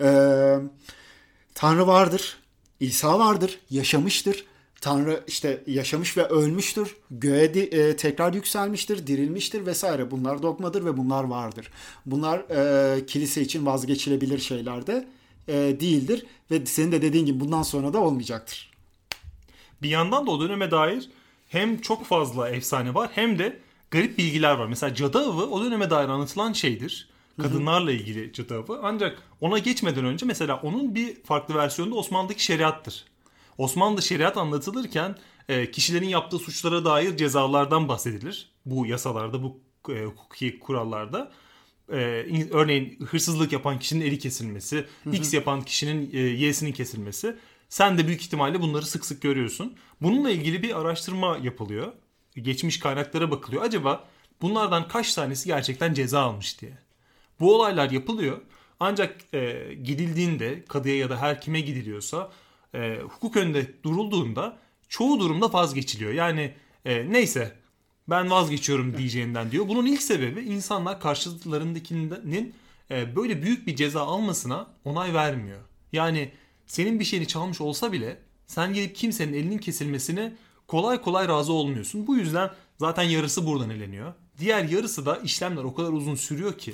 [0.00, 0.58] Eee
[1.54, 2.38] Tanrı vardır,
[2.80, 4.44] İsa vardır, yaşamıştır.
[4.80, 6.96] Tanrı işte yaşamış ve ölmüştür.
[7.10, 10.10] Göğe e, tekrar yükselmiştir, dirilmiştir vesaire.
[10.10, 11.70] Bunlar dogmadır ve bunlar vardır.
[12.06, 15.08] Bunlar e, kilise için vazgeçilebilir şeyler de
[15.48, 16.26] e, değildir.
[16.50, 18.70] Ve senin de dediğin gibi bundan sonra da olmayacaktır.
[19.82, 21.10] Bir yandan da o döneme dair
[21.48, 23.58] hem çok fazla efsane var hem de
[23.90, 24.66] garip bilgiler var.
[24.66, 27.10] Mesela cadı avı o döneme dair anlatılan şeydir.
[27.42, 28.80] Kadınlarla ilgili cadı avı.
[28.82, 33.09] Ancak ona geçmeden önce mesela onun bir farklı versiyonu da Osmanlı'daki şeriattır.
[33.60, 35.16] Osmanlı şeriat anlatılırken
[35.48, 38.50] e, kişilerin yaptığı suçlara dair cezalardan bahsedilir.
[38.66, 41.32] Bu yasalarda, bu e, hukuki kurallarda.
[41.92, 41.96] E,
[42.50, 45.16] örneğin hırsızlık yapan kişinin eli kesilmesi, hı hı.
[45.16, 47.36] X yapan kişinin e, Y'sinin kesilmesi.
[47.68, 49.76] Sen de büyük ihtimalle bunları sık sık görüyorsun.
[50.02, 51.92] Bununla ilgili bir araştırma yapılıyor.
[52.36, 53.62] Geçmiş kaynaklara bakılıyor.
[53.62, 54.04] Acaba
[54.42, 56.78] bunlardan kaç tanesi gerçekten ceza almış diye.
[57.40, 58.40] Bu olaylar yapılıyor.
[58.80, 62.30] Ancak e, gidildiğinde kadıya ya da her kime gidiliyorsa
[62.74, 66.12] e, hukuk önünde durulduğunda çoğu durumda vazgeçiliyor.
[66.12, 66.54] Yani
[66.84, 67.56] e, neyse
[68.08, 69.68] ben vazgeçiyorum diyeceğinden diyor.
[69.68, 72.54] Bunun ilk sebebi insanlar karşılarındakinin
[72.90, 75.60] e, böyle büyük bir ceza almasına onay vermiyor.
[75.92, 76.32] Yani
[76.66, 80.32] senin bir şeyini çalmış olsa bile sen gelip kimsenin elinin kesilmesine
[80.68, 82.06] kolay kolay razı olmuyorsun.
[82.06, 84.14] Bu yüzden zaten yarısı buradan eleniyor.
[84.40, 86.72] Diğer yarısı da işlemler o kadar uzun sürüyor ki.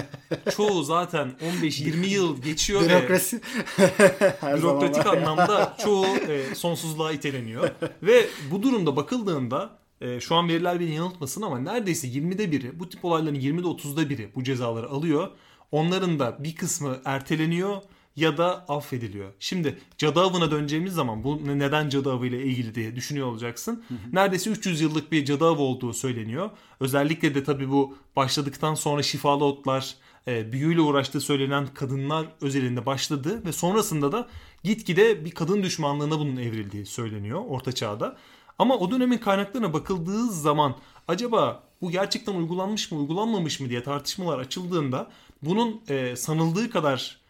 [0.56, 3.40] çoğu zaten 15-20 yıl geçiyor Bürokrasi.
[3.78, 7.70] ve bürokratik anlamda çoğu e, sonsuzluğa iteleniyor.
[8.02, 12.88] ve bu durumda bakıldığında e, şu an veriler beni yanıltmasın ama neredeyse 20'de biri bu
[12.88, 15.30] tip olayların 20'de 30'da biri bu cezaları alıyor.
[15.72, 17.82] Onların da bir kısmı erteleniyor
[18.16, 19.32] ya da affediliyor.
[19.38, 23.84] Şimdi cadı avına döneceğimiz zaman bu neden cadı avı ile ilgili diye düşünüyor olacaksın.
[23.88, 23.98] Hı hı.
[24.12, 26.50] Neredeyse 300 yıllık bir cadı avı olduğu söyleniyor.
[26.80, 29.94] Özellikle de tabii bu başladıktan sonra şifalı otlar,
[30.28, 34.28] e, büyüyle uğraştığı söylenen kadınlar özelinde başladı ve sonrasında da
[34.64, 38.16] gitgide bir kadın düşmanlığına bunun evrildiği söyleniyor Orta Çağ'da.
[38.58, 40.76] Ama o dönemin kaynaklarına bakıldığı zaman
[41.08, 45.10] acaba bu gerçekten uygulanmış mı uygulanmamış mı diye tartışmalar açıldığında
[45.42, 47.23] bunun e, sanıldığı kadar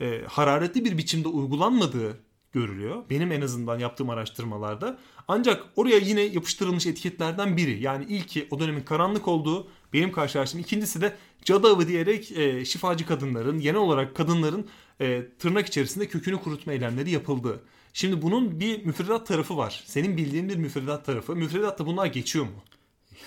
[0.00, 2.16] e, hararetli bir biçimde uygulanmadığı
[2.52, 3.04] görülüyor.
[3.10, 4.98] Benim en azından yaptığım araştırmalarda.
[5.28, 7.82] Ancak oraya yine yapıştırılmış etiketlerden biri.
[7.82, 10.60] Yani ilki o dönemin karanlık olduğu benim karşılaştığım.
[10.60, 14.66] İkincisi de cadı avı diyerek e, şifacı kadınların, genel olarak kadınların
[15.00, 17.60] e, tırnak içerisinde kökünü kurutma eylemleri yapıldı.
[17.92, 19.82] Şimdi bunun bir müfredat tarafı var.
[19.86, 21.36] Senin bildiğin bir müfredat tarafı.
[21.36, 22.62] Müfredatta bunlar geçiyor mu?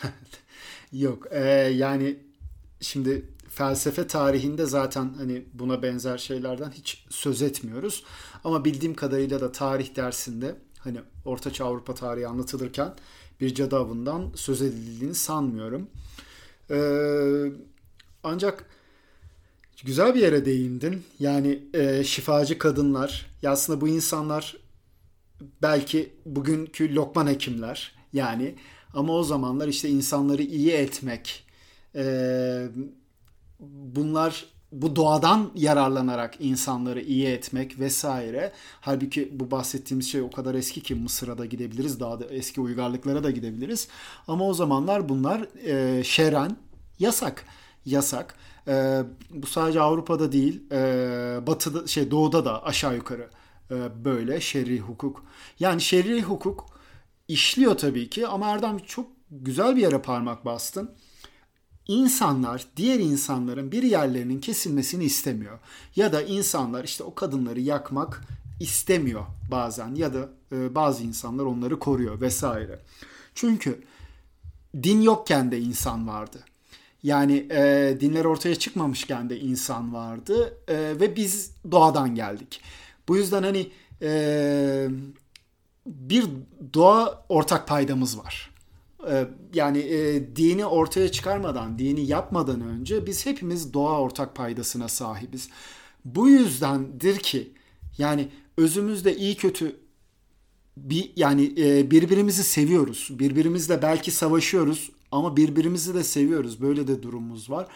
[0.93, 1.27] Yok.
[1.31, 1.43] E,
[1.75, 2.17] yani
[2.81, 3.25] şimdi
[3.55, 8.03] felsefe tarihinde zaten hani buna benzer şeylerden hiç söz etmiyoruz.
[8.43, 12.93] Ama bildiğim kadarıyla da tarih dersinde hani Ortaçağ Avrupa tarihi anlatılırken
[13.41, 15.89] bir cadı avından söz edildiğini sanmıyorum.
[16.71, 17.51] Ee,
[18.23, 18.65] ancak
[19.83, 21.03] güzel bir yere değindin.
[21.19, 23.25] Yani e, şifacı kadınlar.
[23.41, 24.57] Ya aslında bu insanlar
[25.61, 28.55] belki bugünkü lokman hekimler yani
[28.93, 31.45] ama o zamanlar işte insanları iyi etmek,
[31.95, 32.67] e,
[33.71, 38.51] bunlar bu doğadan yararlanarak insanları iyi etmek vesaire.
[38.81, 41.99] Halbuki bu bahsettiğimiz şey o kadar eski ki Mısır'a da gidebiliriz.
[41.99, 43.87] Daha da eski uygarlıklara da gidebiliriz.
[44.27, 46.57] Ama o zamanlar bunlar e, şeren
[46.99, 47.45] yasak.
[47.85, 48.35] Yasak.
[48.67, 50.77] E, bu sadece Avrupa'da değil, e,
[51.47, 53.29] Batı'da şey Doğu'da da aşağı yukarı
[53.71, 55.25] e, böyle şer'i hukuk.
[55.59, 56.65] Yani şer'i hukuk
[57.27, 60.91] işliyor tabii ki ama Erdem çok güzel bir yere parmak bastın
[61.87, 65.59] insanlar diğer insanların bir yerlerinin kesilmesini istemiyor.
[65.95, 68.21] Ya da insanlar işte o kadınları yakmak
[68.59, 72.79] istemiyor bazen ya da e, bazı insanlar onları koruyor vesaire.
[73.35, 73.83] Çünkü
[74.83, 76.39] din yokken de insan vardı.
[77.03, 82.61] Yani e, dinler ortaya çıkmamışken de insan vardı e, ve biz doğadan geldik.
[83.07, 84.87] Bu yüzden hani e,
[85.85, 86.25] bir
[86.73, 88.52] doğa ortak paydamız var.
[89.09, 95.49] Ee, yani e, dini ortaya çıkarmadan, dini yapmadan önce biz hepimiz doğa ortak paydasına sahibiz.
[96.05, 97.53] Bu yüzdendir ki
[97.97, 99.75] yani özümüzde iyi kötü
[100.77, 103.09] bir yani e, birbirimizi seviyoruz.
[103.11, 106.61] Birbirimizle belki savaşıyoruz ama birbirimizi de seviyoruz.
[106.61, 107.67] Böyle de durumumuz var.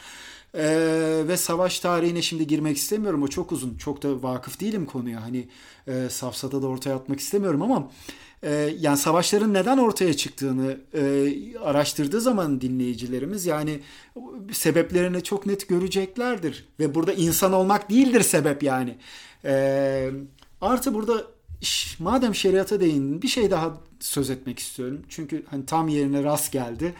[0.57, 3.23] Ee, ve savaş tarihine şimdi girmek istemiyorum.
[3.23, 3.77] O çok uzun.
[3.77, 5.21] Çok da vakıf değilim konuya.
[5.21, 5.47] Hani
[5.87, 7.91] e, safsata da ortaya atmak istemiyorum ama
[8.43, 13.79] e, yani savaşların neden ortaya çıktığını e, araştırdığı zaman dinleyicilerimiz yani
[14.51, 16.65] sebeplerini çok net göreceklerdir.
[16.79, 18.95] Ve burada insan olmak değildir sebep yani.
[19.45, 20.11] E,
[20.61, 21.23] artı burada
[21.99, 25.01] madem şeriata değindin bir şey daha söz etmek istiyorum.
[25.09, 26.93] Çünkü hani tam yerine rast geldi.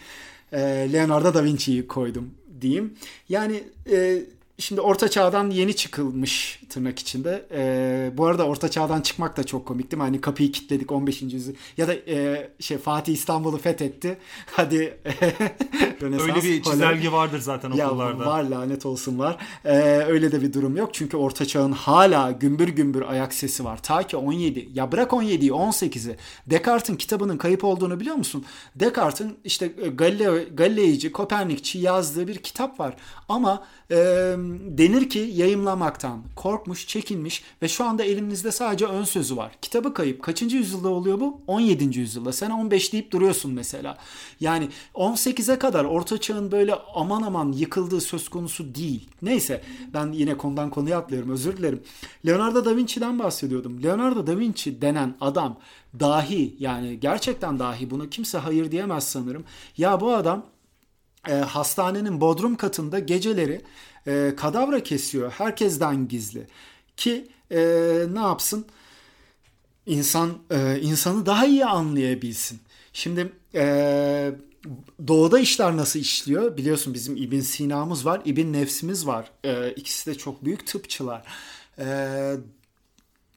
[0.51, 0.59] E,
[0.93, 2.93] Leonardo da Vinci'yi koydum diyeyim.
[3.29, 4.21] Yani e,
[4.59, 7.45] Şimdi Orta Çağ'dan yeni çıkılmış tırnak içinde.
[7.51, 10.03] Ee, bu arada Orta Çağ'dan çıkmak da çok komik değil mi?
[10.03, 11.21] Hani kapıyı kilitledik 15.
[11.21, 11.55] yüzyıl.
[11.77, 14.17] Ya da e, şey Fatih İstanbul'u fethetti.
[14.45, 14.77] Hadi
[16.01, 18.23] Öyle bir çizelge vardır zaten okullarda.
[18.23, 19.37] Ya var lanet olsun var.
[19.65, 20.93] Ee, öyle de bir durum yok.
[20.93, 23.83] Çünkü Orta Çağ'ın hala gümbür gümbür ayak sesi var.
[23.83, 24.69] Ta ki 17.
[24.73, 26.17] Ya bırak 17'yi 18'i.
[26.47, 28.45] Descartes'in kitabının kayıp olduğunu biliyor musun?
[28.75, 32.95] Descartes'in işte Galileo, Galileici, Kopernikçi yazdığı bir kitap var.
[33.29, 34.35] Ama e,
[34.77, 39.51] denir ki yayımlamaktan korkmuş, çekinmiş ve şu anda elimizde sadece ön sözü var.
[39.61, 40.23] Kitabı kayıp.
[40.23, 41.41] Kaçıncı yüzyılda oluyor bu?
[41.47, 41.99] 17.
[41.99, 42.33] yüzyılda.
[42.33, 43.97] Sen 15 deyip duruyorsun mesela.
[44.39, 49.09] Yani 18'e kadar Orta Çağ'ın böyle aman aman yıkıldığı söz konusu değil.
[49.21, 51.83] Neyse ben yine konudan konuya atlıyorum özür dilerim.
[52.25, 53.83] Leonardo da Vinci'den bahsediyordum.
[53.83, 55.57] Leonardo da Vinci denen adam
[55.99, 59.43] dahi yani gerçekten dahi bunu kimse hayır diyemez sanırım.
[59.77, 60.45] Ya bu adam
[61.29, 63.61] e, hastanenin bodrum katında geceleri
[64.07, 65.31] e, kadavra kesiyor.
[65.31, 66.47] Herkesten gizli.
[66.97, 67.59] Ki e,
[68.13, 68.65] ne yapsın?
[69.85, 72.59] İnsan e, insanı daha iyi anlayabilsin.
[72.93, 74.31] Şimdi e,
[75.07, 76.57] doğuda işler nasıl işliyor?
[76.57, 79.31] Biliyorsun bizim İbn Sina'mız var, İbn Nefsimiz var.
[79.43, 81.23] E, ikisi de çok büyük tıpçılar.
[81.79, 81.85] E,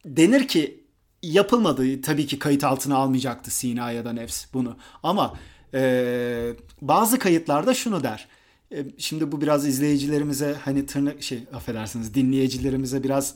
[0.04, 0.80] denir ki
[1.22, 4.76] yapılmadı tabii ki kayıt altına almayacaktı Sina ya da Nefs bunu.
[5.02, 5.35] Ama
[5.74, 8.28] e, bazı kayıtlarda şunu der.
[8.72, 13.35] E, şimdi bu biraz izleyicilerimize hani tırnak şey affedersiniz dinleyicilerimize biraz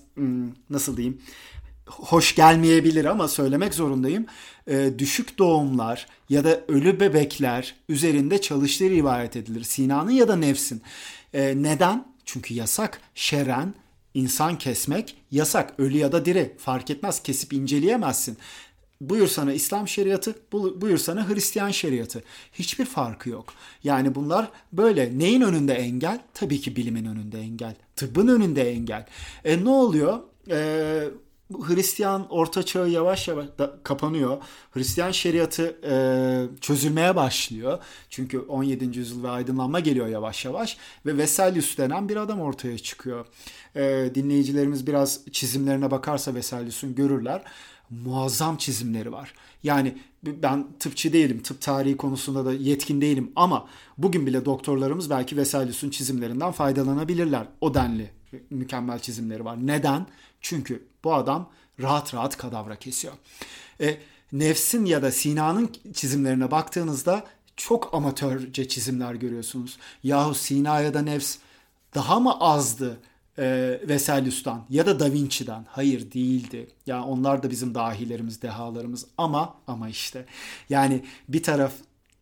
[0.71, 1.21] nasıl diyeyim
[1.87, 4.27] hoş gelmeyebilir ama söylemek zorundayım.
[4.67, 9.65] E, düşük doğumlar ya da ölü bebekler üzerinde çalıştığı rivayet edilir.
[9.65, 10.83] Sina'nın ya da nefsin.
[11.35, 12.15] E, neden?
[12.25, 13.01] Çünkü yasak.
[13.15, 13.75] Şeren
[14.15, 15.75] insan kesmek yasak.
[15.79, 17.23] Ölü ya da diri fark etmez.
[17.23, 18.37] Kesip inceleyemezsin.
[19.09, 22.23] Buyur sana İslam şeriatı, buyur sana Hristiyan şeriatı.
[22.53, 23.55] Hiçbir farkı yok.
[23.85, 25.19] Yani bunlar böyle.
[25.19, 26.21] Neyin önünde engel?
[26.35, 27.75] Tabii ki bilimin önünde engel.
[27.97, 29.07] Tıbbın önünde engel.
[29.45, 30.19] E ne oluyor?
[30.51, 31.09] E,
[31.53, 34.43] Hristiyan orta çağı yavaş yavaş da kapanıyor.
[34.71, 35.95] Hristiyan şeriatı e,
[36.61, 37.79] çözülmeye başlıyor.
[38.11, 38.99] Çünkü 17.
[38.99, 40.77] yüzyıl ve aydınlanma geliyor yavaş yavaş.
[41.07, 43.27] Ve Vesalius denen bir adam ortaya çıkıyor.
[43.77, 47.43] E, dinleyicilerimiz biraz çizimlerine bakarsa Vesalius'un görürler
[48.05, 49.35] muazzam çizimleri var.
[49.63, 55.37] Yani ben tıpçı değilim, tıp tarihi konusunda da yetkin değilim ama bugün bile doktorlarımız belki
[55.37, 57.47] Vesalius'un çizimlerinden faydalanabilirler.
[57.61, 58.11] O denli
[58.51, 59.67] mükemmel çizimleri var.
[59.67, 60.07] Neden?
[60.41, 63.15] Çünkü bu adam rahat rahat kadavra kesiyor.
[63.81, 63.99] E,
[64.33, 67.25] Nefs'in ya da Sina'nın çizimlerine baktığınızda
[67.57, 69.79] çok amatörce çizimler görüyorsunuz.
[70.03, 71.37] Yahu Sina ya da Nefs
[71.95, 73.01] daha mı azdı?
[73.39, 75.67] E, Vesalius'tan ya da Da Vinci'den.
[75.69, 76.57] Hayır değildi.
[76.57, 76.67] Ya
[76.97, 80.27] yani onlar da bizim dahilerimiz, dehalarımız ama ama işte
[80.69, 81.73] yani bir taraf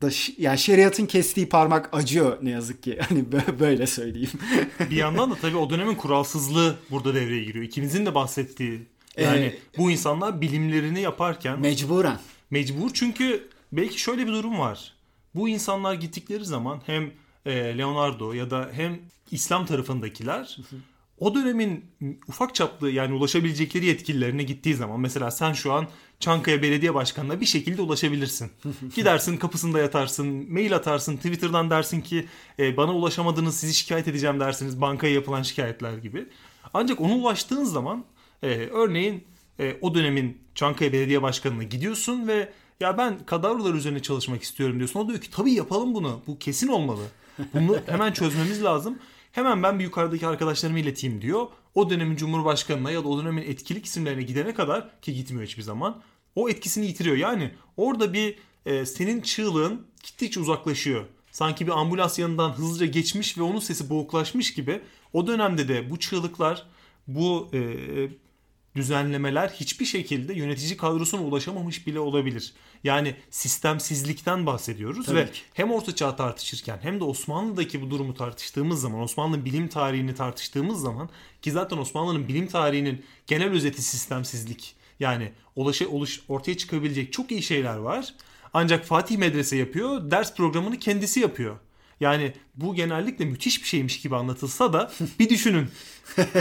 [0.03, 2.99] da yani şeriatın kestiği parmak acıyor ne yazık ki.
[3.09, 3.25] Hani
[3.61, 4.31] böyle söyleyeyim.
[4.91, 7.65] bir yandan da tabii o dönemin kuralsızlığı burada devreye giriyor.
[7.65, 12.19] İkimizin de bahsettiği yani ee, bu insanlar bilimlerini yaparken mecburen
[12.51, 14.93] mecbur çünkü belki şöyle bir durum var.
[15.35, 17.11] Bu insanlar gittikleri zaman hem
[17.47, 18.99] e, Leonardo ya da hem
[19.31, 20.59] İslam tarafındakiler
[21.23, 21.85] o dönemin
[22.29, 25.89] ufak çaplı yani ulaşabilecekleri yetkililerine gittiği zaman mesela sen şu an
[26.21, 28.51] Çankaya Belediye Başkanı'na bir şekilde ulaşabilirsin.
[28.97, 32.27] Gidersin kapısında yatarsın, mail atarsın, Twitter'dan dersin ki
[32.59, 36.27] e, bana ulaşamadınız sizi şikayet edeceğim dersiniz bankaya yapılan şikayetler gibi.
[36.75, 38.05] Ancak ona ulaştığın zaman
[38.43, 39.25] e, örneğin
[39.61, 45.01] e, o dönemin Çankaya Belediye Başkanı'na gidiyorsun ve ya ben kadavralar üzerine çalışmak istiyorum diyorsun.
[45.01, 46.23] O diyor ki tabii yapalım bunu.
[46.27, 47.03] Bu kesin olmalı.
[47.55, 48.99] Bunu hemen çözmemiz lazım.
[49.33, 51.47] Hemen ben bir yukarıdaki arkadaşlarımı ileteyim diyor.
[51.75, 56.03] O dönemin cumhurbaşkanına ya da o dönemin etkili isimlerine gidene kadar ki gitmiyor hiçbir zaman.
[56.35, 57.17] O etkisini yitiriyor.
[57.17, 61.05] Yani orada bir e, senin çığlığın gittikçe uzaklaşıyor.
[61.31, 64.81] Sanki bir ambulans yanından hızlıca geçmiş ve onun sesi boğuklaşmış gibi.
[65.13, 66.67] O dönemde de bu çığlıklar,
[67.07, 67.59] bu e,
[68.77, 72.53] düzenlemeler hiçbir şekilde yönetici kadrosuna ulaşamamış bile olabilir.
[72.85, 75.41] Yani sistemsizlikten bahsediyoruz Tabii ve ki.
[75.55, 80.81] hem Orta Çağ tartışırken hem de Osmanlı'daki bu durumu tartıştığımız zaman, Osmanlı bilim tarihini tartıştığımız
[80.81, 81.09] zaman
[81.43, 84.75] ki zaten Osmanlı'nın bilim tarihinin genel özeti sistemsizlik.
[85.01, 88.15] Yani ulaşı, oluş, ortaya çıkabilecek çok iyi şeyler var.
[88.55, 91.57] Ancak Fatih medrese yapıyor, ders programını kendisi yapıyor.
[92.03, 95.69] Yani bu genellikle müthiş bir şeymiş gibi anlatılsa da bir düşünün.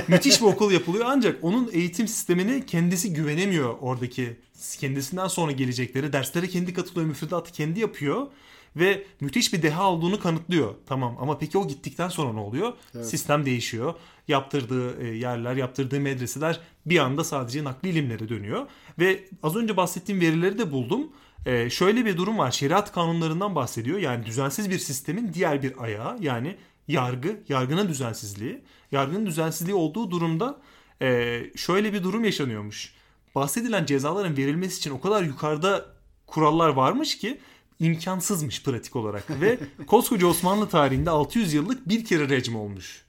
[0.07, 4.37] müthiş bir okul yapılıyor ancak onun eğitim sistemini kendisi güvenemiyor oradaki
[4.79, 8.27] kendisinden sonra gelecekleri derslere kendi katılıyor müfredatı kendi yapıyor
[8.75, 10.75] ve müthiş bir deha olduğunu kanıtlıyor.
[10.85, 12.73] Tamam ama peki o gittikten sonra ne oluyor?
[12.95, 13.05] Evet.
[13.05, 13.93] Sistem değişiyor.
[14.27, 18.67] Yaptırdığı e, yerler, yaptırdığı medreseler bir anda sadece nakli ilimlere dönüyor.
[18.99, 21.07] Ve az önce bahsettiğim verileri de buldum.
[21.45, 22.51] Ee, şöyle bir durum var.
[22.51, 23.99] Şeriat kanunlarından bahsediyor.
[23.99, 28.61] Yani düzensiz bir sistemin diğer bir ayağı yani yargı, yargının düzensizliği.
[28.91, 30.61] Yargının düzensizliği olduğu durumda
[31.01, 32.93] e, şöyle bir durum yaşanıyormuş.
[33.35, 35.85] Bahsedilen cezaların verilmesi için o kadar yukarıda
[36.27, 37.39] kurallar varmış ki
[37.79, 39.41] imkansızmış pratik olarak.
[39.41, 43.05] Ve koskoca Osmanlı tarihinde 600 yıllık bir kere rejim olmuş.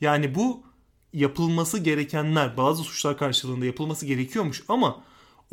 [0.00, 0.62] Yani bu
[1.12, 5.02] yapılması gerekenler bazı suçlar karşılığında yapılması gerekiyormuş ama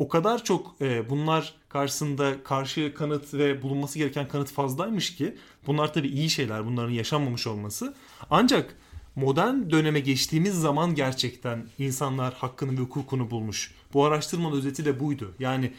[0.02, 5.36] o kadar çok e, bunlar karşısında karşı kanıt ve bulunması gereken kanıt fazlaymış ki
[5.66, 7.94] bunlar tabii iyi şeyler bunların yaşanmamış olması.
[8.30, 8.76] Ancak
[9.16, 13.74] modern döneme geçtiğimiz zaman gerçekten insanlar hakkını ve hukukunu bulmuş.
[13.94, 15.34] Bu araştırmanın özeti de buydu.
[15.38, 15.72] Yani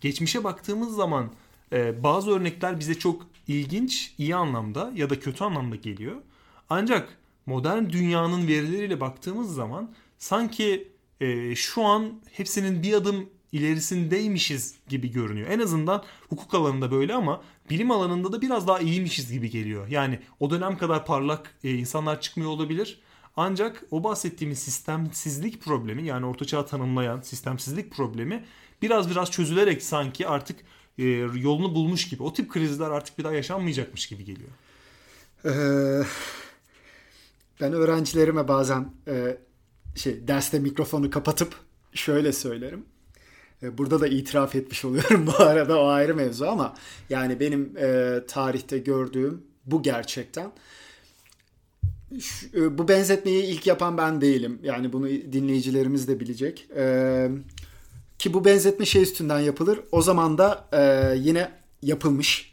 [0.00, 1.32] geçmişe baktığımız zaman
[1.72, 6.16] e, bazı örnekler bize çok ilginç, iyi anlamda ya da kötü anlamda geliyor.
[6.70, 10.88] Ancak modern dünyanın verileriyle baktığımız zaman sanki
[11.20, 15.50] e, şu an hepsinin bir adım ilerisindeymişiz gibi görünüyor.
[15.50, 19.88] En azından hukuk alanında böyle ama bilim alanında da biraz daha iyiymişiz gibi geliyor.
[19.88, 23.00] Yani o dönem kadar parlak e, insanlar çıkmıyor olabilir.
[23.36, 28.44] Ancak o bahsettiğimiz sistemsizlik problemi yani ortaçağ tanımlayan sistemsizlik problemi
[28.82, 30.60] biraz biraz çözülerek sanki artık
[30.98, 32.22] e, yolunu bulmuş gibi.
[32.22, 34.50] O tip krizler artık bir daha yaşanmayacakmış gibi geliyor.
[35.44, 36.02] Ee,
[37.60, 39.38] ben öğrencilerime bazen e,
[39.94, 41.54] şey derste mikrofonu kapatıp
[41.92, 42.84] şöyle söylerim.
[43.62, 46.74] E, burada da itiraf etmiş oluyorum bu arada o ayrı mevzu ama
[47.10, 50.52] yani benim e, tarihte gördüğüm bu gerçekten.
[52.20, 54.58] Şu, e, bu benzetmeyi ilk yapan ben değilim.
[54.62, 56.68] Yani bunu dinleyicilerimiz de bilecek.
[56.76, 57.28] E,
[58.18, 59.80] ki bu benzetme şey üstünden yapılır.
[59.92, 61.50] O zaman da e, yine
[61.82, 62.50] yapılmış.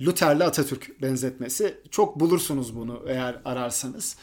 [0.00, 1.74] Luther'le Atatürk benzetmesi.
[1.90, 4.16] Çok bulursunuz bunu eğer ararsanız.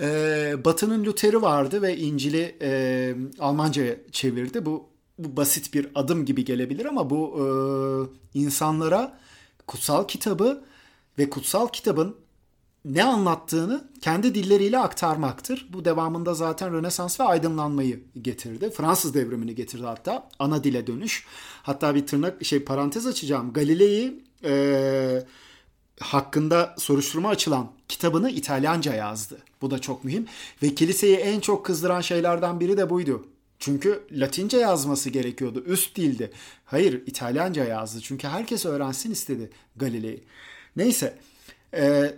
[0.00, 4.66] E, Batı'nın Luther'i vardı ve İncil'i e, Almanca'ya çevirdi.
[4.66, 9.18] Bu bu basit bir adım gibi gelebilir ama bu e, insanlara
[9.66, 10.64] kutsal kitabı
[11.18, 12.16] ve kutsal kitabın
[12.84, 15.68] ne anlattığını kendi dilleriyle aktarmaktır.
[15.72, 18.70] Bu devamında zaten Rönesans ve aydınlanmayı getirdi.
[18.70, 20.28] Fransız devrimini getirdi hatta.
[20.38, 21.26] Ana dile dönüş.
[21.62, 23.52] Hatta bir tırnak şey parantez açacağım.
[23.52, 25.24] Galilei'yi e,
[26.00, 29.38] hakkında soruşturma açılan kitabını İtalyanca yazdı.
[29.62, 30.26] Bu da çok mühim.
[30.62, 33.26] Ve kiliseyi en çok kızdıran şeylerden biri de buydu.
[33.64, 35.64] Çünkü Latince yazması gerekiyordu.
[35.66, 36.30] Üst dildi.
[36.64, 38.00] Hayır İtalyanca yazdı.
[38.00, 40.24] Çünkü herkes öğrensin istedi Galilei.
[40.76, 41.18] Neyse.
[41.74, 42.14] E,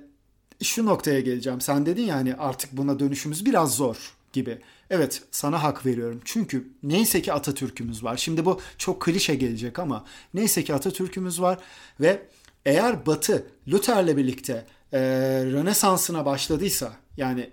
[0.62, 1.60] şu noktaya geleceğim.
[1.60, 4.58] Sen dedin yani artık buna dönüşümüz biraz zor gibi.
[4.90, 6.20] Evet sana hak veriyorum.
[6.24, 8.16] Çünkü neyse ki Atatürk'ümüz var.
[8.16, 10.04] Şimdi bu çok klişe gelecek ama
[10.34, 11.58] neyse ki Atatürk'ümüz var
[12.00, 12.22] ve
[12.64, 15.00] eğer Batı Luther'le birlikte e,
[15.44, 17.50] Rönesans'ına başladıysa yani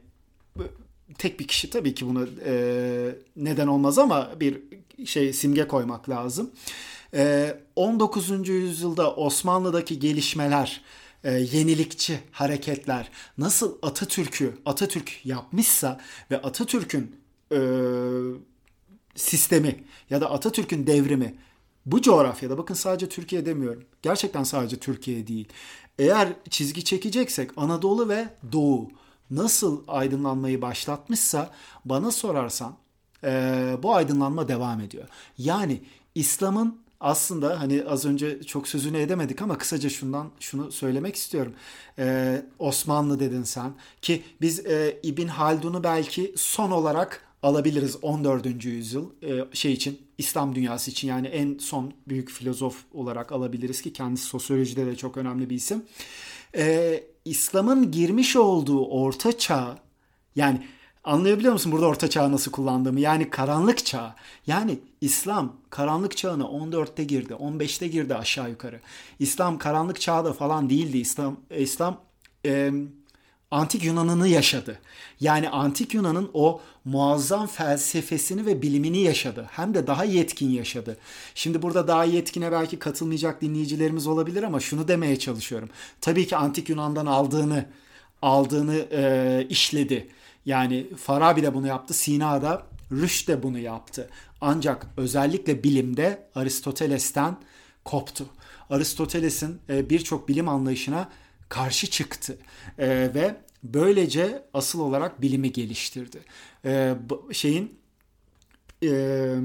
[1.17, 4.61] tek bir kişi tabii ki buna e, neden olmaz ama bir
[5.05, 6.51] şey simge koymak lazım.
[7.13, 8.49] E, 19.
[8.49, 10.81] yüzyılda Osmanlı'daki gelişmeler,
[11.23, 17.15] e, yenilikçi hareketler nasıl Atatürk'ü Atatürk yapmışsa ve Atatürk'ün
[17.51, 17.59] e,
[19.15, 21.35] sistemi ya da Atatürk'ün devrimi
[21.85, 23.83] bu coğrafyada bakın sadece Türkiye demiyorum.
[24.01, 25.47] Gerçekten sadece Türkiye değil.
[25.99, 28.89] Eğer çizgi çekeceksek Anadolu ve Doğu
[29.35, 31.49] nasıl aydınlanmayı başlatmışsa
[31.85, 32.75] bana sorarsan
[33.23, 33.29] e,
[33.83, 35.07] bu aydınlanma devam ediyor.
[35.37, 35.81] Yani
[36.15, 41.53] İslam'ın aslında hani az önce çok sözünü edemedik ama kısaca şundan şunu söylemek istiyorum.
[41.99, 48.65] Ee, Osmanlı dedin sen ki biz e, İbn Haldun'u belki son olarak alabiliriz 14.
[48.65, 53.93] yüzyıl e, şey için İslam dünyası için yani en son büyük filozof olarak alabiliriz ki
[53.93, 55.83] kendisi sosyolojide de çok önemli bir isim.
[56.55, 59.77] Ee, İslam'ın girmiş olduğu orta çağ
[60.35, 60.67] yani
[61.03, 62.99] anlayabiliyor musun burada orta çağ nasıl kullandığımı?
[62.99, 64.15] Yani karanlık çağ.
[64.47, 68.79] Yani İslam karanlık çağına 14'te girdi, 15'te girdi aşağı yukarı.
[69.19, 70.97] İslam karanlık çağda falan değildi.
[70.97, 71.97] İslam İslam
[72.45, 72.71] e,
[73.53, 74.79] antik Yunan'ını yaşadı.
[75.19, 79.49] Yani antik Yunan'ın o muazzam felsefesini ve bilimini yaşadı.
[79.51, 80.97] Hem de daha yetkin yaşadı.
[81.35, 85.69] Şimdi burada daha yetkine belki katılmayacak dinleyicilerimiz olabilir ama şunu demeye çalışıyorum.
[86.01, 87.65] Tabii ki antik Yunan'dan aldığını
[88.21, 90.07] aldığını e, işledi.
[90.45, 91.93] Yani Farabi de bunu yaptı.
[91.93, 94.09] Sina'da Rüş de bunu yaptı.
[94.41, 97.37] Ancak özellikle bilimde Aristoteles'ten
[97.85, 98.25] koptu.
[98.69, 101.09] Aristoteles'in e, birçok bilim anlayışına
[101.49, 102.37] karşı çıktı
[102.77, 106.19] e, ve böylece asıl olarak bilimi geliştirdi.
[106.65, 106.95] E,
[107.31, 107.79] şeyin
[108.83, 109.35] e,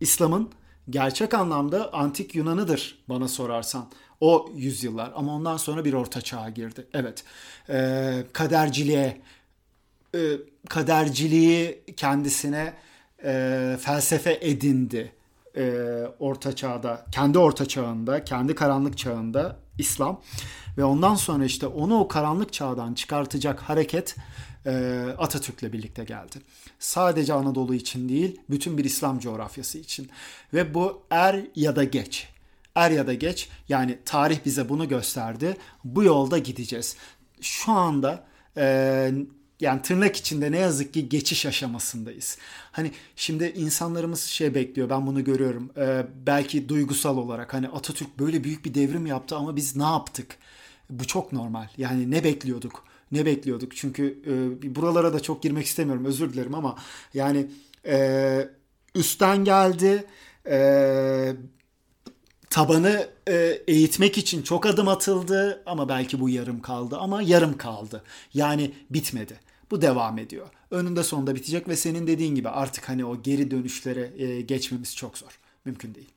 [0.00, 0.50] İslam'ın
[0.90, 3.90] gerçek anlamda antik Yunan'ıdır bana sorarsan.
[4.20, 6.86] O yüzyıllar ama ondan sonra bir orta çağa girdi.
[6.94, 7.24] Evet.
[7.68, 9.20] E, kaderciliğe
[10.14, 10.18] e,
[10.68, 12.74] kaderciliği kendisine
[13.24, 15.12] e, felsefe edindi.
[15.56, 15.72] E,
[16.18, 20.20] orta çağda, kendi orta çağında, kendi karanlık çağında İslam
[20.78, 24.16] ve ondan sonra işte onu o karanlık çağdan çıkartacak hareket
[24.66, 26.36] e, Atatürk'le birlikte geldi.
[26.78, 30.10] Sadece Anadolu için değil, bütün bir İslam coğrafyası için.
[30.54, 32.28] Ve bu er ya da geç.
[32.74, 35.56] Er ya da geç yani tarih bize bunu gösterdi.
[35.84, 36.96] Bu yolda gideceğiz.
[37.40, 38.24] Şu anda
[38.56, 39.12] e,
[39.60, 42.38] yani tırnak içinde ne yazık ki geçiş aşamasındayız.
[42.72, 45.70] Hani şimdi insanlarımız şey bekliyor ben bunu görüyorum.
[45.76, 50.36] Ee, belki duygusal olarak hani Atatürk böyle büyük bir devrim yaptı ama biz ne yaptık?
[50.90, 51.68] Bu çok normal.
[51.78, 52.84] Yani ne bekliyorduk?
[53.12, 53.76] Ne bekliyorduk?
[53.76, 56.78] Çünkü e, buralara da çok girmek istemiyorum özür dilerim ama
[57.14, 57.46] yani
[57.86, 58.48] e,
[58.94, 60.04] üstten geldi.
[60.46, 61.32] E,
[62.50, 63.34] tabanı e,
[63.68, 68.02] eğitmek için çok adım atıldı ama belki bu yarım kaldı ama yarım kaldı.
[68.34, 69.49] Yani bitmedi.
[69.70, 70.46] Bu devam ediyor.
[70.70, 75.18] Önünde sonunda bitecek ve senin dediğin gibi artık hani o geri dönüşlere e, geçmemiz çok
[75.18, 75.38] zor.
[75.64, 76.10] Mümkün değil.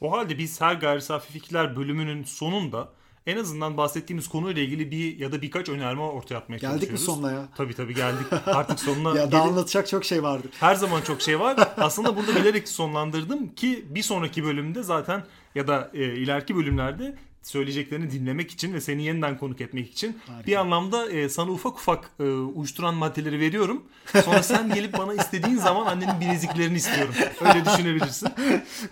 [0.00, 2.88] O halde biz her gayri safi fikirler bölümünün sonunda
[3.26, 7.06] en azından bahsettiğimiz konuyla ilgili bir ya da birkaç önerme ortaya atmaya geldik çalışıyoruz.
[7.06, 7.48] Geldik mi sonuna ya?
[7.56, 8.26] Tabii tabii geldik.
[8.46, 10.48] Artık sonuna ya daha anlatacak çok şey vardı.
[10.60, 11.72] Her zaman çok şey var.
[11.76, 15.24] Aslında burada bilerek sonlandırdım ki bir sonraki bölümde zaten
[15.54, 17.16] ya da e, ileriki bölümlerde
[17.46, 20.46] söyleyeceklerini dinlemek için ve seni yeniden konuk etmek için Harika.
[20.46, 23.82] bir anlamda e, sana ufak ufak e, uyuşturan maddeleri veriyorum.
[24.24, 27.14] Sonra sen gelip bana istediğin zaman annenin bileziklerini istiyorum.
[27.40, 28.28] Öyle düşünebilirsin.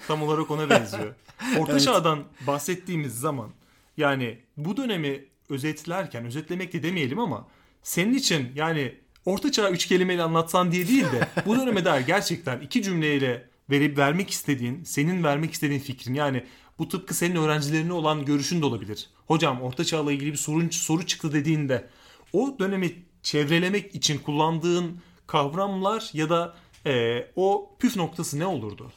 [0.08, 1.14] Tam olarak ona benziyor.
[1.58, 1.82] Orta evet.
[1.82, 3.50] Çağ'dan bahsettiğimiz zaman
[3.96, 7.48] yani bu dönemi özetlerken özetlemek de demeyelim ama
[7.82, 8.94] senin için yani
[9.24, 13.98] Orta Çağ üç kelimeyle anlatsan diye değil de bu döneme dair gerçekten iki cümleyle verip
[13.98, 16.44] vermek istediğin, senin vermek istediğin fikrin yani
[16.78, 19.10] bu tıpkı senin öğrencilerine olan görüşün de olabilir.
[19.26, 21.88] Hocam orta çağla ilgili bir sorun soru çıktı dediğinde
[22.32, 26.54] o dönemi çevrelemek için kullandığın kavramlar ya da
[26.86, 28.92] e, o püf noktası ne olurdu?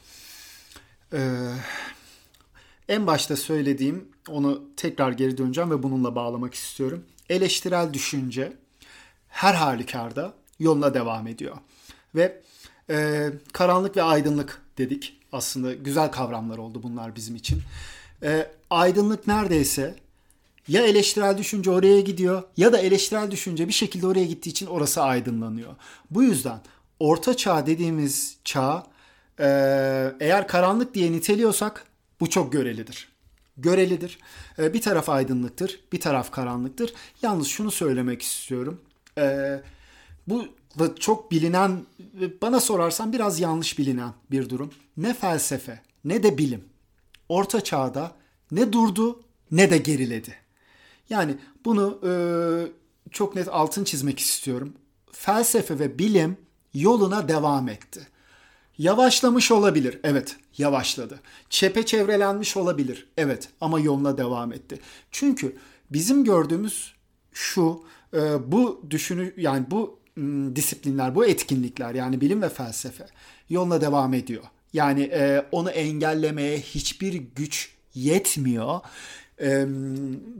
[1.12, 1.52] Ee,
[2.88, 7.04] en başta söylediğim onu tekrar geri döneceğim ve bununla bağlamak istiyorum.
[7.28, 8.52] Eleştirel düşünce
[9.28, 11.56] her halükarda yoluna devam ediyor.
[12.14, 12.42] Ve
[12.90, 17.62] e, karanlık ve aydınlık dedik aslında güzel kavramlar oldu bunlar bizim için.
[18.22, 19.94] E, aydınlık neredeyse
[20.68, 25.02] ya eleştirel düşünce oraya gidiyor ya da eleştirel düşünce bir şekilde oraya gittiği için orası
[25.02, 25.74] aydınlanıyor.
[26.10, 26.60] Bu yüzden
[27.00, 28.86] orta çağ dediğimiz çağ
[29.40, 29.46] e,
[30.20, 31.84] eğer karanlık diye niteliyorsak
[32.20, 33.08] bu çok görelidir.
[33.56, 34.18] Görelidir.
[34.58, 36.94] E, bir taraf aydınlıktır, bir taraf karanlıktır.
[37.22, 38.80] Yalnız şunu söylemek istiyorum.
[39.18, 39.60] E,
[40.26, 40.48] bu
[40.98, 41.82] çok bilinen,
[42.42, 44.70] bana sorarsan biraz yanlış bilinen bir durum.
[44.96, 46.64] Ne felsefe ne de bilim
[47.28, 48.12] orta çağda
[48.50, 50.34] ne durdu ne de geriledi.
[51.10, 52.12] Yani bunu e,
[53.10, 54.72] çok net altın çizmek istiyorum.
[55.12, 56.36] Felsefe ve bilim
[56.74, 58.06] yoluna devam etti.
[58.78, 60.00] Yavaşlamış olabilir.
[60.02, 61.20] Evet, yavaşladı.
[61.50, 63.08] Çepeçevrelenmiş olabilir.
[63.16, 64.80] Evet, ama yoluna devam etti.
[65.10, 65.56] Çünkü
[65.90, 66.94] bizim gördüğümüz
[67.32, 69.98] şu e, bu düşünü yani bu
[70.56, 73.06] disiplinler, bu etkinlikler yani bilim ve felsefe
[73.50, 74.42] yoluna devam ediyor.
[74.72, 78.80] Yani e, onu engellemeye hiçbir güç yetmiyor.
[79.40, 79.64] E,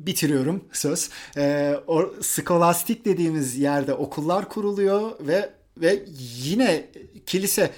[0.07, 1.11] bitiriyorum söz.
[1.37, 6.05] E, o skolastik dediğimiz yerde okullar kuruluyor ve ve
[6.43, 6.87] yine
[7.27, 7.71] kilise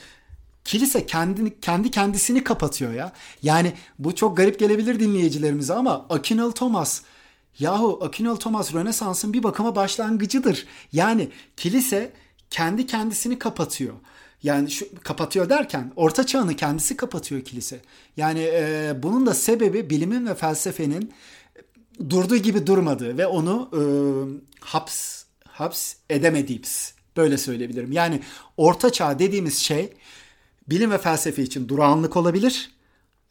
[0.65, 3.13] kilise kendini kendi kendisini kapatıyor ya.
[3.43, 7.03] Yani bu çok garip gelebilir dinleyicilerimize ama Akinal Thomas
[7.59, 10.67] Yahu Akinal Thomas Rönesans'ın bir bakıma başlangıcıdır.
[10.93, 12.13] Yani kilise
[12.51, 13.95] kendi kendisini kapatıyor.
[14.43, 17.81] Yani şu kapatıyor derken orta çağını kendisi kapatıyor kilise.
[18.17, 21.13] Yani e, bunun da sebebi bilimin ve felsefenin
[22.11, 23.83] durduğu gibi durmadığı ve onu e,
[24.61, 27.93] haps haps edemediğimiz böyle söyleyebilirim.
[27.93, 28.21] Yani
[28.57, 29.93] orta çağ dediğimiz şey
[30.69, 32.71] bilim ve felsefe için durağanlık olabilir.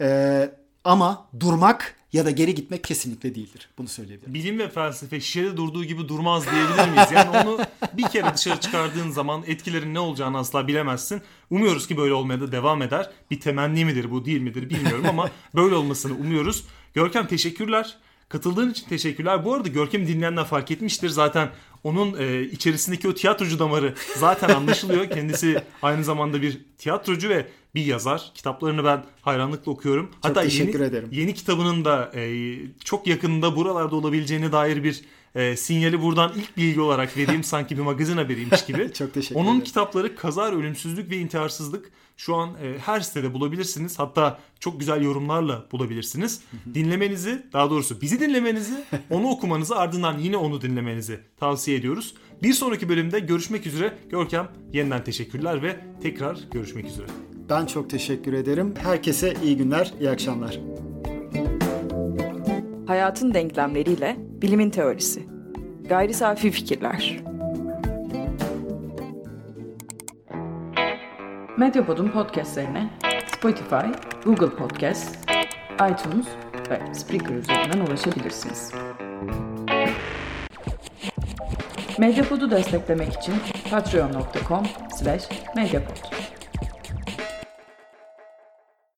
[0.02, 0.50] E,
[0.84, 3.70] ama durmak ya da geri gitmek kesinlikle değildir.
[3.78, 4.34] Bunu söyleyebilirim.
[4.34, 7.12] Bilim ve felsefe şişede durduğu gibi durmaz diyebilir miyiz?
[7.12, 7.60] Yani onu
[7.94, 11.22] bir kere dışarı çıkardığın zaman etkilerin ne olacağını asla bilemezsin.
[11.50, 13.10] Umuyoruz ki böyle olmaya da devam eder.
[13.32, 16.66] Bir temenni midir bu değil midir bilmiyorum ama böyle olmasını umuyoruz.
[16.94, 17.98] Görkem teşekkürler.
[18.30, 19.46] Katıldığın için teşekkürler.
[19.46, 21.10] Bu arada Görkem'i dinleyenler fark etmiştir.
[21.10, 21.50] Zaten
[21.84, 25.10] onun e, içerisindeki o tiyatrocu damarı zaten anlaşılıyor.
[25.10, 28.32] Kendisi aynı zamanda bir tiyatrocu ve bir yazar.
[28.36, 30.12] Kitaplarını ben hayranlıkla okuyorum.
[30.12, 31.10] Çok Hatta teşekkür yeni, ederim.
[31.12, 35.02] yeni kitabının da e, çok yakında buralarda olabileceğine dair bir
[35.36, 38.94] e, sinyali buradan ilk bilgi olarak vereyim sanki bir magazin haberiymiş gibi.
[38.94, 39.64] Çok teşekkür Onun ederim.
[39.64, 44.00] kitapları Kazar, Ölümsüzlük ve İntiharsızlık şu an e, her sitede bulabilirsiniz.
[44.00, 46.42] Hatta çok güzel yorumlarla bulabilirsiniz.
[46.74, 52.14] Dinlemenizi, daha doğrusu bizi dinlemenizi, onu okumanızı ardından yine onu dinlemenizi tavsiye ediyoruz.
[52.44, 53.98] Bir sonraki bölümde görüşmek üzere.
[54.10, 57.08] Görkem yeniden teşekkürler ve tekrar görüşmek üzere.
[57.50, 58.74] Ben çok teşekkür ederim.
[58.84, 60.60] Herkese iyi günler, iyi akşamlar.
[62.90, 65.24] Hayatın denklemleriyle bilimin teorisi.
[65.90, 67.20] Gayri safi fikirler.
[71.58, 72.90] Medyapod'un podcastlerine
[73.38, 73.86] Spotify,
[74.26, 75.18] Google Podcast,
[75.74, 76.28] iTunes
[76.70, 78.72] ve Spreaker üzerinden ulaşabilirsiniz.
[81.98, 83.34] Medyapod'u desteklemek için
[83.72, 84.66] patreon.com
[85.00, 86.19] slash medyapod.